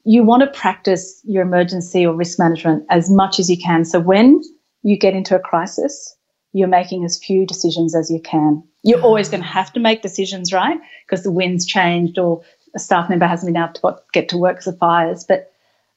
you 0.04 0.24
want 0.24 0.42
to 0.42 0.58
practice 0.58 1.20
your 1.24 1.42
emergency 1.42 2.04
or 2.04 2.14
risk 2.14 2.38
management 2.38 2.84
as 2.90 3.10
much 3.10 3.38
as 3.38 3.48
you 3.48 3.56
can. 3.56 3.84
So 3.84 4.00
when 4.00 4.42
you 4.82 4.98
get 4.98 5.14
into 5.14 5.36
a 5.36 5.40
crisis, 5.40 6.16
you're 6.52 6.68
making 6.68 7.04
as 7.04 7.22
few 7.22 7.46
decisions 7.46 7.94
as 7.94 8.10
you 8.10 8.20
can. 8.20 8.62
You're 8.82 8.98
mm-hmm. 8.98 9.06
always 9.06 9.28
going 9.28 9.42
to 9.42 9.48
have 9.48 9.72
to 9.74 9.80
make 9.80 10.02
decisions, 10.02 10.52
right? 10.52 10.78
Because 11.06 11.22
the 11.22 11.30
wind's 11.30 11.64
changed 11.64 12.18
or 12.18 12.42
a 12.74 12.78
staff 12.78 13.08
member 13.08 13.26
hasn't 13.26 13.52
been 13.52 13.62
able 13.62 13.72
to 13.74 14.02
get 14.12 14.28
to 14.30 14.38
work 14.38 14.56
because 14.56 14.66
of 14.66 14.78
fires. 14.78 15.24
But 15.24 15.52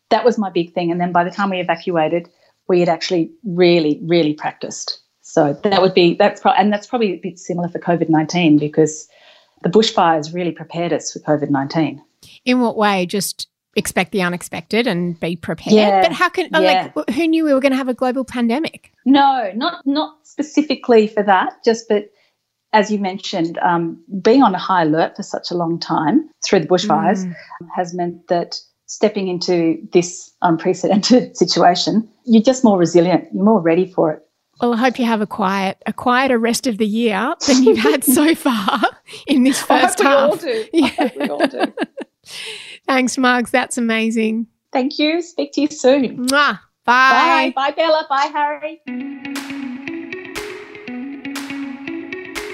that 0.10 0.24
was 0.24 0.38
my 0.38 0.50
big 0.50 0.74
thing. 0.74 0.92
And 0.92 1.02
then 1.02 1.12
by 1.12 1.24
the 1.24 1.32
time 1.32 1.50
we 1.50 1.60
evacuated, 1.60 2.30
we 2.68 2.80
had 2.80 2.90
actually 2.90 3.32
really, 3.44 4.00
really 4.04 4.34
practiced. 4.34 5.00
So 5.36 5.52
that 5.64 5.82
would 5.82 5.94
be 5.94 6.14
that's 6.14 6.40
pro- 6.40 6.54
and 6.54 6.72
that's 6.72 6.88
probably 6.88 7.12
a 7.12 7.18
bit 7.18 7.38
similar 7.38 7.68
for 7.68 7.78
COVID 7.78 8.08
nineteen 8.08 8.58
because 8.58 9.10
the 9.64 9.70
bushfires 9.70 10.34
really 10.34 10.54
prepared 10.54 10.94
us 10.94 11.12
for 11.12 11.20
COVID 11.20 11.50
nineteen. 11.50 12.02
In 12.46 12.62
what 12.62 12.78
way? 12.78 13.06
Just 13.06 13.50
expect 13.76 14.14
the 14.14 14.22
unexpected 14.22 14.88
and 14.88 15.20
be 15.20 15.36
prepared. 15.36 15.76
Yeah, 15.76 16.02
but 16.02 16.14
how 16.14 16.30
can 16.30 16.48
yeah. 16.54 16.92
like 16.96 17.10
who 17.10 17.28
knew 17.28 17.44
we 17.44 17.54
were 17.54 17.60
going 17.60 17.74
to 17.74 17.78
have 17.78 17.90
a 17.90 17.94
global 17.94 18.24
pandemic? 18.24 18.94
No, 19.04 19.52
not 19.54 19.86
not 19.86 20.20
specifically 20.24 21.06
for 21.10 21.22
that. 21.24 21.62
Just 21.66 21.90
but 21.90 22.06
as 22.72 22.90
you 22.90 22.98
mentioned, 22.98 23.58
um, 23.58 24.02
being 24.22 24.42
on 24.42 24.56
a 24.56 24.58
high 24.58 24.84
alert 24.84 25.18
for 25.18 25.24
such 25.24 25.52
a 25.52 25.54
long 25.54 25.82
time 25.82 26.30
through 26.46 26.62
the 26.62 26.68
bushfires 26.68 27.26
mm. 27.26 27.36
has 27.76 27.94
meant 27.94 28.30
that 28.30 28.58
stepping 28.86 29.28
into 29.28 29.86
this 29.92 30.32
unprecedented 30.42 31.36
situation, 31.44 32.08
you're 32.24 32.42
just 32.42 32.64
more 32.64 32.78
resilient. 32.78 33.26
You're 33.34 33.44
more 33.44 33.60
ready 33.60 33.92
for 33.92 34.14
it. 34.14 34.25
Well, 34.62 34.74
I 34.74 34.78
hope 34.78 34.98
you 35.00 35.06
have 35.06 35.22
a 35.22 35.28
quiet, 35.28 35.82
a 35.86 35.92
quieter 35.94 36.38
rest 36.40 36.66
of 36.66 36.78
the 36.78 36.88
year 36.88 37.34
than 37.48 37.64
you've 37.64 37.78
had 37.78 38.04
so 38.04 38.34
far 38.36 38.82
in 39.28 39.44
this 39.44 39.62
first 39.62 40.00
half. 40.02 40.44
We 40.44 40.50
all 40.52 40.54
do. 40.54 40.66
Yeah. 40.74 41.10
we 41.18 41.28
all 41.30 41.48
do. 41.48 41.74
Thanks, 42.88 43.18
Margs. 43.18 43.52
That's 43.52 43.78
amazing. 43.78 44.48
Thank 44.72 44.98
you. 44.98 45.22
Speak 45.22 45.52
to 45.54 45.62
you 45.62 45.68
soon. 45.68 46.28
Mwah. 46.28 46.60
Bye. 46.86 47.52
Bye. 47.54 47.54
Bye, 47.56 47.72
Bella. 47.72 48.06
Bye, 48.10 48.30
Harry. 48.34 48.82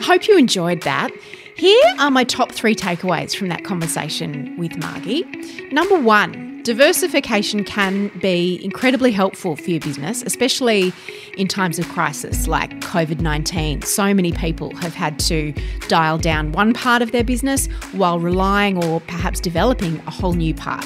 Hope 0.04 0.28
you 0.28 0.38
enjoyed 0.38 0.82
that. 0.82 1.12
Here 1.56 1.84
are 2.00 2.10
my 2.10 2.24
top 2.24 2.52
three 2.52 2.74
takeaways 2.76 3.36
from 3.36 3.50
that 3.50 3.64
conversation 3.64 4.58
with 4.58 4.76
Margie. 4.78 5.24
Number 5.72 6.00
one, 6.00 6.51
diversification 6.63 7.63
can 7.63 8.10
be 8.19 8.60
incredibly 8.63 9.12
helpful 9.12 9.56
for 9.56 9.69
your 9.69 9.80
business, 9.80 10.24
especially 10.24 10.93
in 11.38 11.47
times 11.47 11.80
of 11.80 11.88
crisis 11.89 12.47
like 12.47 12.71
COVID 12.82 13.21
19. 13.21 13.82
So 13.84 14.13
many 14.13 14.32
people 14.32 14.76
have 14.78 14.93
had 14.93 15.19
to 15.19 15.54
dial 15.88 16.17
down 16.17 16.52
one 16.52 16.74
part 16.74 17.02
of 17.02 17.12
their 17.12 17.24
business 17.24 17.67
while 17.93 18.19
relying 18.19 18.84
or 18.84 19.00
perhaps 19.02 19.39
developing 19.39 19.97
a 20.08 20.12
whole 20.12 20.34
new 20.34 20.54
part. 20.54 20.86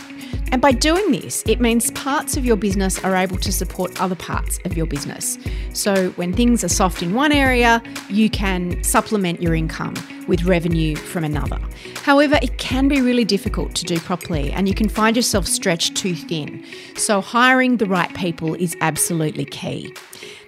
And 0.56 0.62
by 0.62 0.72
doing 0.72 1.12
this, 1.12 1.44
it 1.46 1.60
means 1.60 1.92
parts 1.92 2.38
of 2.38 2.46
your 2.46 2.56
business 2.56 3.04
are 3.04 3.14
able 3.14 3.36
to 3.40 3.52
support 3.52 4.00
other 4.00 4.16
parts 4.16 4.58
of 4.64 4.78
your 4.78 4.86
business. 4.86 5.38
So 5.74 6.12
when 6.12 6.32
things 6.32 6.64
are 6.64 6.70
soft 6.70 7.04
in 7.04 7.14
one 7.14 7.34
area, 7.34 7.84
you 8.08 8.30
can 8.30 8.82
supplement 8.82 9.42
your 9.42 9.54
income 9.54 9.96
with 10.30 10.46
revenue 10.46 10.96
from 10.96 11.26
another. 11.26 11.60
However, 12.04 12.40
it 12.42 12.58
can 12.58 12.88
be 12.88 13.02
really 13.02 13.26
difficult 13.26 13.76
to 13.76 13.84
do 13.84 14.00
properly 14.00 14.50
and 14.54 14.70
you 14.70 14.74
can 14.74 14.88
find 14.88 15.18
yourself 15.18 15.46
stretched 15.46 15.98
too 15.98 16.16
thin. 16.16 16.64
So 16.96 17.20
hiring 17.20 17.76
the 17.76 17.86
right 17.86 18.16
people 18.16 18.56
is 18.56 18.78
absolutely 18.80 19.44
key. 19.44 19.94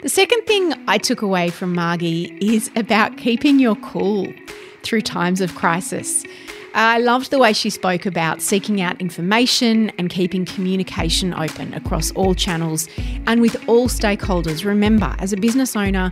The 0.03 0.09
second 0.09 0.45
thing 0.45 0.73
I 0.87 0.99
took 0.99 1.21
away 1.21 1.49
from 1.49 1.75
Margie 1.75 2.33
is 2.39 2.71
about 2.77 3.17
keeping 3.17 3.59
your 3.59 3.75
cool 3.75 4.31
through 4.83 5.01
times 5.01 5.41
of 5.41 5.53
crisis. 5.55 6.23
I 6.73 6.99
loved 6.99 7.31
the 7.31 7.39
way 7.39 7.53
she 7.53 7.69
spoke 7.69 8.05
about 8.05 8.41
seeking 8.41 8.81
out 8.81 8.99
information 9.01 9.89
and 9.97 10.09
keeping 10.09 10.45
communication 10.45 11.33
open 11.33 11.73
across 11.73 12.11
all 12.11 12.35
channels 12.35 12.87
and 13.25 13.41
with 13.41 13.55
all 13.67 13.87
stakeholders. 13.87 14.63
Remember, 14.63 15.15
as 15.19 15.33
a 15.33 15.37
business 15.37 15.75
owner, 15.75 16.11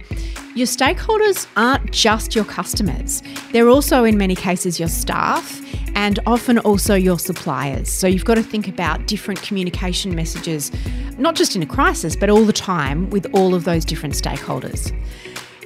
your 0.56 0.68
stakeholders 0.68 1.48
aren't 1.56 1.92
just 1.92 2.34
your 2.34 2.46
customers, 2.46 3.22
they're 3.52 3.70
also, 3.70 4.04
in 4.04 4.18
many 4.18 4.36
cases, 4.36 4.80
your 4.80 4.90
staff 4.90 5.62
and 5.96 6.20
often 6.26 6.60
also 6.60 6.94
your 6.96 7.18
suppliers. 7.18 7.92
So 7.92 8.08
you've 8.08 8.26
got 8.26 8.36
to 8.36 8.44
think 8.44 8.68
about 8.68 9.08
different 9.08 9.42
communication 9.42 10.14
messages, 10.14 10.72
not 11.18 11.36
just 11.36 11.56
in 11.56 11.64
a 11.64 11.66
crisis, 11.66 12.16
but 12.16 12.30
all 12.30 12.44
the 12.44 12.54
time 12.54 13.10
with 13.10 13.28
all 13.34 13.56
of 13.56 13.64
those 13.64 13.86
different 13.86 14.14
stakeholders. 14.16 14.94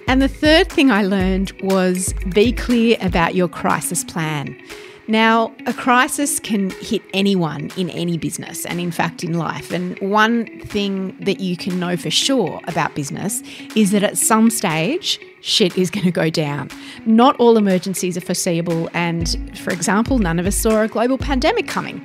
And 0.09 0.23
the 0.23 0.27
third 0.27 0.71
thing 0.71 0.89
I 0.89 1.03
learned 1.03 1.51
was 1.61 2.13
be 2.33 2.51
clear 2.51 2.97
about 2.99 3.35
your 3.35 3.47
crisis 3.47 4.03
plan. 4.03 4.59
Now, 5.07 5.53
a 5.67 5.73
crisis 5.73 6.39
can 6.39 6.71
hit 6.81 7.03
anyone 7.13 7.69
in 7.77 7.91
any 7.91 8.17
business 8.17 8.65
and, 8.65 8.79
in 8.79 8.89
fact, 8.89 9.23
in 9.23 9.37
life. 9.37 9.71
And 9.71 9.99
one 9.99 10.47
thing 10.61 11.15
that 11.19 11.39
you 11.39 11.55
can 11.55 11.79
know 11.79 11.95
for 11.95 12.09
sure 12.09 12.59
about 12.63 12.95
business 12.95 13.43
is 13.75 13.91
that 13.91 14.01
at 14.01 14.17
some 14.17 14.49
stage, 14.49 15.19
shit 15.41 15.77
is 15.77 15.91
going 15.91 16.05
to 16.05 16.11
go 16.11 16.31
down. 16.31 16.71
Not 17.05 17.35
all 17.39 17.55
emergencies 17.55 18.17
are 18.17 18.21
foreseeable. 18.21 18.89
And, 18.95 19.59
for 19.59 19.69
example, 19.69 20.17
none 20.17 20.39
of 20.39 20.47
us 20.47 20.55
saw 20.55 20.81
a 20.81 20.87
global 20.87 21.19
pandemic 21.19 21.67
coming. 21.67 22.01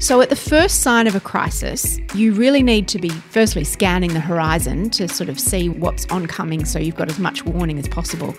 So, 0.00 0.20
at 0.20 0.28
the 0.28 0.36
first 0.36 0.82
sign 0.82 1.08
of 1.08 1.16
a 1.16 1.20
crisis, 1.20 1.98
you 2.14 2.32
really 2.32 2.62
need 2.62 2.86
to 2.88 3.00
be 3.00 3.08
firstly 3.08 3.64
scanning 3.64 4.14
the 4.14 4.20
horizon 4.20 4.90
to 4.90 5.08
sort 5.08 5.28
of 5.28 5.40
see 5.40 5.68
what's 5.68 6.06
oncoming 6.06 6.64
so 6.64 6.78
you've 6.78 6.94
got 6.94 7.10
as 7.10 7.18
much 7.18 7.44
warning 7.44 7.80
as 7.80 7.88
possible. 7.88 8.36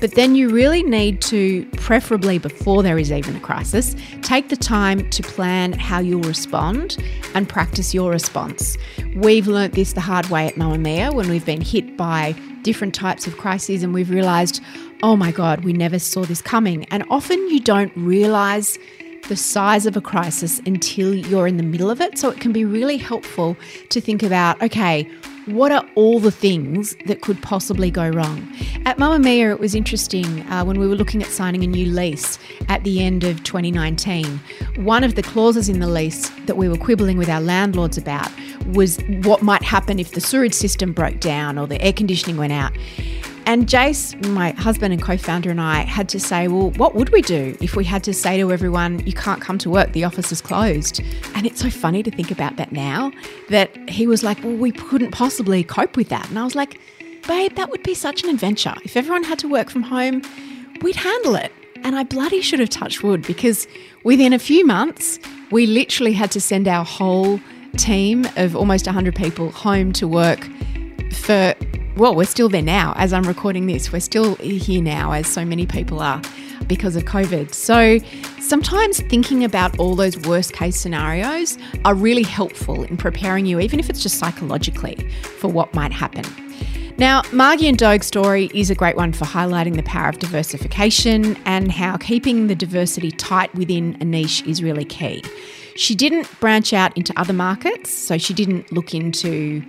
But 0.00 0.14
then 0.14 0.34
you 0.34 0.48
really 0.48 0.82
need 0.82 1.20
to, 1.22 1.66
preferably 1.76 2.38
before 2.38 2.82
there 2.82 2.98
is 2.98 3.12
even 3.12 3.36
a 3.36 3.40
crisis, 3.40 3.94
take 4.22 4.48
the 4.48 4.56
time 4.56 5.10
to 5.10 5.22
plan 5.22 5.74
how 5.74 6.00
you'll 6.00 6.22
respond 6.22 6.96
and 7.34 7.46
practice 7.46 7.92
your 7.92 8.10
response. 8.10 8.78
We've 9.14 9.46
learnt 9.46 9.74
this 9.74 9.92
the 9.92 10.00
hard 10.00 10.30
way 10.30 10.46
at 10.46 10.54
Mamamia 10.54 11.12
when 11.12 11.28
we've 11.28 11.44
been 11.44 11.60
hit 11.60 11.94
by 11.94 12.34
different 12.62 12.94
types 12.94 13.26
of 13.26 13.36
crises 13.36 13.82
and 13.82 13.92
we've 13.92 14.08
realised, 14.08 14.62
oh 15.02 15.16
my 15.16 15.30
God, 15.30 15.62
we 15.62 15.74
never 15.74 15.98
saw 15.98 16.24
this 16.24 16.40
coming. 16.40 16.86
And 16.86 17.04
often 17.10 17.38
you 17.50 17.60
don't 17.60 17.92
realise 17.96 18.78
the 19.32 19.36
size 19.36 19.86
of 19.86 19.96
a 19.96 20.00
crisis 20.02 20.60
until 20.66 21.14
you're 21.14 21.46
in 21.46 21.56
the 21.56 21.62
middle 21.62 21.90
of 21.90 22.02
it. 22.02 22.18
So 22.18 22.28
it 22.28 22.38
can 22.38 22.52
be 22.52 22.66
really 22.66 22.98
helpful 22.98 23.56
to 23.88 23.98
think 23.98 24.22
about 24.22 24.60
okay, 24.60 25.10
what 25.46 25.72
are 25.72 25.88
all 25.94 26.20
the 26.20 26.30
things 26.30 26.94
that 27.06 27.22
could 27.22 27.40
possibly 27.40 27.90
go 27.90 28.10
wrong? 28.10 28.46
At 28.84 28.98
Mamamia, 28.98 29.50
it 29.50 29.58
was 29.58 29.74
interesting 29.74 30.42
uh, 30.50 30.66
when 30.66 30.78
we 30.78 30.86
were 30.86 30.96
looking 30.96 31.22
at 31.22 31.30
signing 31.30 31.64
a 31.64 31.66
new 31.66 31.86
lease 31.86 32.38
at 32.68 32.84
the 32.84 33.02
end 33.02 33.24
of 33.24 33.42
2019. 33.42 34.38
One 34.76 35.02
of 35.02 35.14
the 35.14 35.22
clauses 35.22 35.70
in 35.70 35.80
the 35.80 35.88
lease 35.88 36.28
that 36.44 36.58
we 36.58 36.68
were 36.68 36.76
quibbling 36.76 37.16
with 37.16 37.30
our 37.30 37.40
landlords 37.40 37.96
about 37.96 38.30
was 38.74 38.98
what 39.22 39.40
might 39.40 39.62
happen 39.62 39.98
if 39.98 40.12
the 40.12 40.20
sewage 40.20 40.52
system 40.52 40.92
broke 40.92 41.20
down 41.20 41.58
or 41.58 41.66
the 41.66 41.80
air 41.80 41.94
conditioning 41.94 42.36
went 42.36 42.52
out. 42.52 42.76
And 43.44 43.66
Jace, 43.66 44.14
my 44.28 44.52
husband 44.52 44.92
and 44.92 45.02
co 45.02 45.16
founder, 45.16 45.50
and 45.50 45.60
I 45.60 45.80
had 45.80 46.08
to 46.10 46.20
say, 46.20 46.48
well, 46.48 46.70
what 46.72 46.94
would 46.94 47.10
we 47.10 47.22
do 47.22 47.56
if 47.60 47.74
we 47.74 47.84
had 47.84 48.04
to 48.04 48.14
say 48.14 48.38
to 48.38 48.52
everyone, 48.52 49.04
you 49.04 49.12
can't 49.12 49.40
come 49.40 49.58
to 49.58 49.70
work, 49.70 49.92
the 49.92 50.04
office 50.04 50.30
is 50.30 50.40
closed? 50.40 51.00
And 51.34 51.44
it's 51.44 51.60
so 51.60 51.68
funny 51.68 52.02
to 52.02 52.10
think 52.10 52.30
about 52.30 52.56
that 52.56 52.72
now 52.72 53.10
that 53.50 53.88
he 53.88 54.06
was 54.06 54.22
like, 54.22 54.42
well, 54.44 54.54
we 54.54 54.70
couldn't 54.70 55.10
possibly 55.10 55.64
cope 55.64 55.96
with 55.96 56.08
that. 56.10 56.28
And 56.28 56.38
I 56.38 56.44
was 56.44 56.54
like, 56.54 56.80
babe, 57.26 57.54
that 57.56 57.70
would 57.70 57.82
be 57.82 57.94
such 57.94 58.22
an 58.22 58.30
adventure. 58.30 58.74
If 58.84 58.96
everyone 58.96 59.24
had 59.24 59.38
to 59.40 59.48
work 59.48 59.70
from 59.70 59.82
home, 59.82 60.22
we'd 60.80 60.96
handle 60.96 61.34
it. 61.34 61.52
And 61.84 61.96
I 61.96 62.04
bloody 62.04 62.42
should 62.42 62.60
have 62.60 62.70
touched 62.70 63.02
wood 63.02 63.22
because 63.26 63.66
within 64.04 64.32
a 64.32 64.38
few 64.38 64.64
months, 64.64 65.18
we 65.50 65.66
literally 65.66 66.12
had 66.12 66.30
to 66.32 66.40
send 66.40 66.68
our 66.68 66.84
whole 66.84 67.40
team 67.76 68.26
of 68.36 68.54
almost 68.54 68.86
100 68.86 69.16
people 69.16 69.50
home 69.50 69.92
to 69.94 70.06
work 70.06 70.48
for 71.12 71.54
well, 71.96 72.14
we're 72.14 72.24
still 72.24 72.48
there 72.48 72.62
now 72.62 72.94
as 72.96 73.12
I'm 73.12 73.24
recording 73.24 73.66
this. 73.66 73.92
We're 73.92 74.00
still 74.00 74.36
here 74.36 74.82
now, 74.82 75.12
as 75.12 75.26
so 75.26 75.44
many 75.44 75.66
people 75.66 76.00
are 76.00 76.22
because 76.66 76.96
of 76.96 77.04
COVID. 77.04 77.52
So 77.52 77.98
sometimes 78.40 79.00
thinking 79.00 79.44
about 79.44 79.78
all 79.78 79.94
those 79.94 80.16
worst 80.18 80.52
case 80.54 80.78
scenarios 80.78 81.58
are 81.84 81.94
really 81.94 82.22
helpful 82.22 82.84
in 82.84 82.96
preparing 82.96 83.46
you, 83.46 83.60
even 83.60 83.78
if 83.78 83.90
it's 83.90 84.02
just 84.02 84.18
psychologically, 84.18 84.96
for 85.38 85.48
what 85.48 85.74
might 85.74 85.92
happen. 85.92 86.24
Now, 86.98 87.22
Margie 87.32 87.68
and 87.68 87.76
Dogue's 87.76 88.06
story 88.06 88.50
is 88.54 88.70
a 88.70 88.74
great 88.74 88.96
one 88.96 89.12
for 89.12 89.24
highlighting 89.24 89.76
the 89.76 89.82
power 89.82 90.08
of 90.08 90.18
diversification 90.18 91.36
and 91.46 91.72
how 91.72 91.96
keeping 91.96 92.46
the 92.46 92.54
diversity 92.54 93.10
tight 93.10 93.52
within 93.54 93.96
a 94.00 94.04
niche 94.04 94.42
is 94.46 94.62
really 94.62 94.84
key. 94.84 95.24
She 95.74 95.94
didn't 95.94 96.28
branch 96.38 96.72
out 96.72 96.96
into 96.96 97.18
other 97.18 97.32
markets, 97.32 97.92
so 97.92 98.18
she 98.18 98.34
didn't 98.34 98.70
look 98.72 98.94
into 98.94 99.62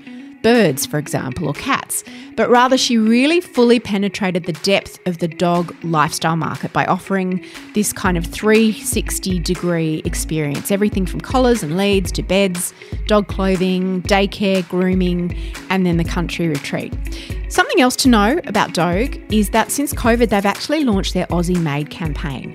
birds, 0.43 0.85
for 0.85 0.99
example, 0.99 1.47
or 1.47 1.53
cats, 1.53 2.03
but 2.35 2.49
rather 2.49 2.77
she 2.77 2.97
really 2.97 3.41
fully 3.41 3.79
penetrated 3.79 4.45
the 4.45 4.53
depth 4.53 4.99
of 5.07 5.17
the 5.17 5.27
dog 5.27 5.75
lifestyle 5.83 6.35
market 6.35 6.71
by 6.73 6.85
offering 6.85 7.43
this 7.73 7.91
kind 7.91 8.17
of 8.17 8.25
360 8.27 9.39
degree 9.39 10.01
experience 10.05 10.69
everything 10.69 11.05
from 11.05 11.21
collars 11.21 11.63
and 11.63 11.77
leads 11.77 12.11
to 12.11 12.21
beds, 12.21 12.73
dog 13.07 13.27
clothing, 13.27 14.01
daycare, 14.03 14.67
grooming, 14.69 15.35
and 15.69 15.85
then 15.85 15.97
the 15.97 16.03
country 16.03 16.47
retreat. 16.47 16.93
Something 17.49 17.81
else 17.81 17.95
to 17.97 18.09
know 18.09 18.39
about 18.45 18.73
Dogue 18.73 19.17
is 19.31 19.51
that 19.51 19.71
since 19.71 19.93
COVID, 19.93 20.29
they've 20.29 20.45
actually 20.45 20.83
launched 20.83 21.13
their 21.13 21.27
Aussie 21.27 21.61
Made 21.61 21.89
campaign. 21.89 22.53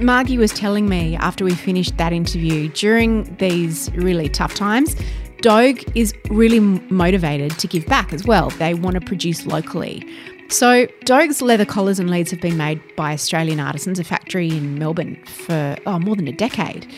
Margie 0.00 0.38
was 0.38 0.52
telling 0.52 0.88
me 0.88 1.16
after 1.16 1.44
we 1.44 1.54
finished 1.54 1.96
that 1.98 2.12
interview 2.12 2.68
during 2.68 3.24
these 3.36 3.90
really 3.94 4.28
tough 4.28 4.54
times, 4.54 4.96
Dogue 5.40 5.82
is 5.94 6.14
really 6.30 6.60
motivated 6.60 7.58
to 7.58 7.66
give 7.66 7.86
back 7.86 8.12
as 8.12 8.24
well. 8.24 8.50
They 8.50 8.74
want 8.74 8.94
to 8.94 9.00
produce 9.00 9.46
locally. 9.46 10.04
So, 10.50 10.86
Dogue's 11.04 11.42
leather 11.42 11.66
collars 11.66 12.00
and 12.00 12.08
leads 12.10 12.30
have 12.30 12.40
been 12.40 12.56
made 12.56 12.80
by 12.96 13.12
Australian 13.12 13.60
artisans, 13.60 13.98
a 13.98 14.04
factory 14.04 14.48
in 14.48 14.78
Melbourne, 14.78 15.22
for 15.26 15.76
oh, 15.86 15.98
more 15.98 16.16
than 16.16 16.26
a 16.26 16.32
decade. 16.32 16.90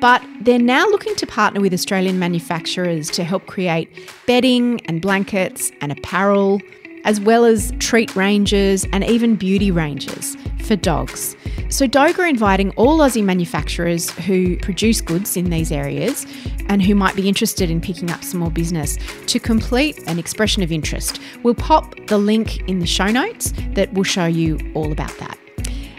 But 0.00 0.22
they're 0.40 0.58
now 0.58 0.86
looking 0.88 1.14
to 1.16 1.26
partner 1.26 1.60
with 1.60 1.72
Australian 1.72 2.18
manufacturers 2.18 3.08
to 3.10 3.24
help 3.24 3.46
create 3.46 3.88
bedding 4.26 4.80
and 4.86 5.00
blankets 5.00 5.70
and 5.80 5.92
apparel, 5.92 6.60
as 7.06 7.20
well 7.20 7.44
as 7.44 7.72
treat 7.78 8.14
ranges 8.14 8.86
and 8.92 9.02
even 9.04 9.36
beauty 9.36 9.70
ranges 9.70 10.36
for 10.64 10.76
dogs. 10.76 11.36
So, 11.68 11.86
Dogue 11.86 12.18
are 12.20 12.26
inviting 12.26 12.70
all 12.72 12.98
Aussie 12.98 13.24
manufacturers 13.24 14.10
who 14.10 14.56
produce 14.58 15.00
goods 15.00 15.36
in 15.36 15.50
these 15.50 15.72
areas 15.72 16.26
and 16.68 16.82
who 16.82 16.94
might 16.94 17.16
be 17.16 17.28
interested 17.28 17.70
in 17.70 17.80
picking 17.80 18.10
up 18.10 18.22
some 18.22 18.40
more 18.40 18.50
business 18.50 18.98
to 19.26 19.40
complete 19.40 19.98
an 20.06 20.18
expression 20.18 20.62
of 20.62 20.70
interest. 20.70 21.20
We'll 21.42 21.54
pop 21.54 21.94
the 22.06 22.18
link 22.18 22.68
in 22.68 22.80
the 22.80 22.86
show 22.86 23.06
notes 23.06 23.52
that 23.70 23.92
will 23.94 24.04
show 24.04 24.26
you 24.26 24.58
all 24.74 24.92
about 24.92 25.16
that. 25.18 25.38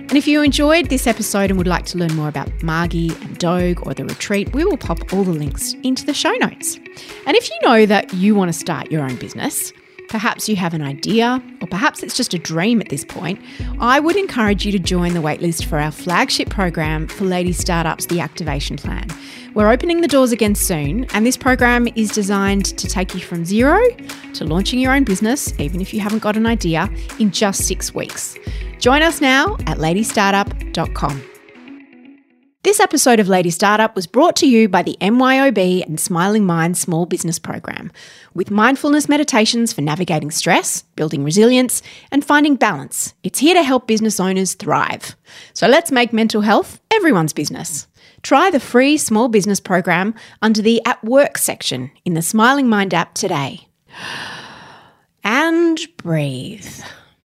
And 0.10 0.16
if 0.16 0.26
you 0.26 0.42
enjoyed 0.42 0.88
this 0.88 1.06
episode 1.06 1.50
and 1.50 1.58
would 1.58 1.68
like 1.68 1.86
to 1.88 1.98
learn 1.98 2.16
more 2.16 2.30
about 2.30 2.64
Margie 2.64 3.10
and 3.10 3.38
Dogue 3.38 3.86
or 3.86 3.94
the 3.94 4.06
retreat, 4.06 4.54
we 4.54 4.64
will 4.64 4.78
pop 4.78 5.12
all 5.12 5.26
the 5.26 5.32
links 5.32 5.74
into 5.84 6.06
the 6.06 6.14
show 6.14 6.32
notes. 6.36 6.78
And 7.26 7.36
if 7.36 7.50
you 7.50 7.58
know 7.64 7.86
that 7.86 8.14
you 8.14 8.34
want 8.34 8.48
to 8.48 8.58
start 8.58 8.90
your 8.90 9.04
own 9.04 9.18
business, 9.18 9.74
Perhaps 10.10 10.48
you 10.48 10.56
have 10.56 10.74
an 10.74 10.82
idea, 10.82 11.44
or 11.62 11.68
perhaps 11.68 12.02
it's 12.02 12.16
just 12.16 12.34
a 12.34 12.38
dream 12.38 12.80
at 12.80 12.90
this 12.90 13.04
point. 13.04 13.40
I 13.80 14.00
would 14.00 14.16
encourage 14.16 14.66
you 14.66 14.72
to 14.72 14.80
join 14.80 15.14
the 15.14 15.20
waitlist 15.20 15.66
for 15.66 15.80
our 15.80 15.92
flagship 15.92 16.50
program 16.50 17.08
for 17.08 17.26
Lady 17.26 17.52
Startups, 17.52 18.06
the 18.06 18.20
Activation 18.20 18.78
Plan. 18.78 19.08
We're 19.54 19.70
opening 19.70 20.02
the 20.02 20.08
doors 20.08 20.32
again 20.32 20.56
soon, 20.56 21.06
and 21.14 21.26
this 21.26 21.36
program 21.36 21.88
is 21.96 22.12
designed 22.12 22.66
to 22.78 22.88
take 22.88 23.14
you 23.16 23.20
from 23.20 23.44
zero 23.44 23.80
to 24.34 24.46
launching 24.46 24.80
your 24.80 24.94
own 24.94 25.04
business, 25.04 25.54
even 25.60 25.82
if 25.82 25.94
you 25.94 26.00
haven't 26.00 26.20
got 26.20 26.38
an 26.38 26.46
idea, 26.46 26.90
in 27.20 27.32
just 27.32 27.66
six 27.68 27.94
weeks. 27.94 28.38
Join 28.80 29.02
us 29.02 29.20
now 29.20 29.56
at 29.66 29.78
ladystartup.com. 29.78 31.37
This 32.64 32.80
episode 32.80 33.20
of 33.20 33.30
Lady 33.30 33.52
Startup 33.52 33.96
was 33.96 34.08
brought 34.08 34.36
to 34.38 34.48
you 34.48 34.68
by 34.68 34.82
the 34.82 34.98
MYOB 35.00 35.86
and 35.86 36.00
Smiling 36.00 36.44
Mind 36.44 36.76
Small 36.76 37.06
Business 37.06 37.38
Program, 37.38 37.92
with 38.34 38.52
mindfulness 38.52 39.08
meditations 39.08 39.72
for 39.72 39.82
navigating 39.82 40.32
stress, 40.32 40.82
building 40.96 41.24
resilience, 41.24 41.82
and 42.12 42.26
finding 42.26 42.56
balance. 42.56 43.14
It's 43.24 43.40
here 43.40 43.54
to 43.54 43.64
help 43.64 43.88
business 43.88 44.20
owners 44.20 44.56
thrive. 44.56 45.16
So 45.54 45.68
let's 45.68 45.92
make 45.92 46.12
mental 46.12 46.42
health 46.42 46.82
everyone's 46.92 47.32
business. 47.32 47.88
Try 48.24 48.50
the 48.50 48.60
free 48.60 48.98
small 48.98 49.30
business 49.30 49.60
program 49.60 50.16
under 50.42 50.62
the 50.62 50.82
At 50.84 51.02
Work 51.04 51.38
section 51.38 51.92
in 52.06 52.16
the 52.16 52.22
Smiling 52.24 52.68
Mind 52.68 52.94
app 52.94 53.14
today. 53.14 53.68
And 55.24 55.80
breathe. 55.98 56.68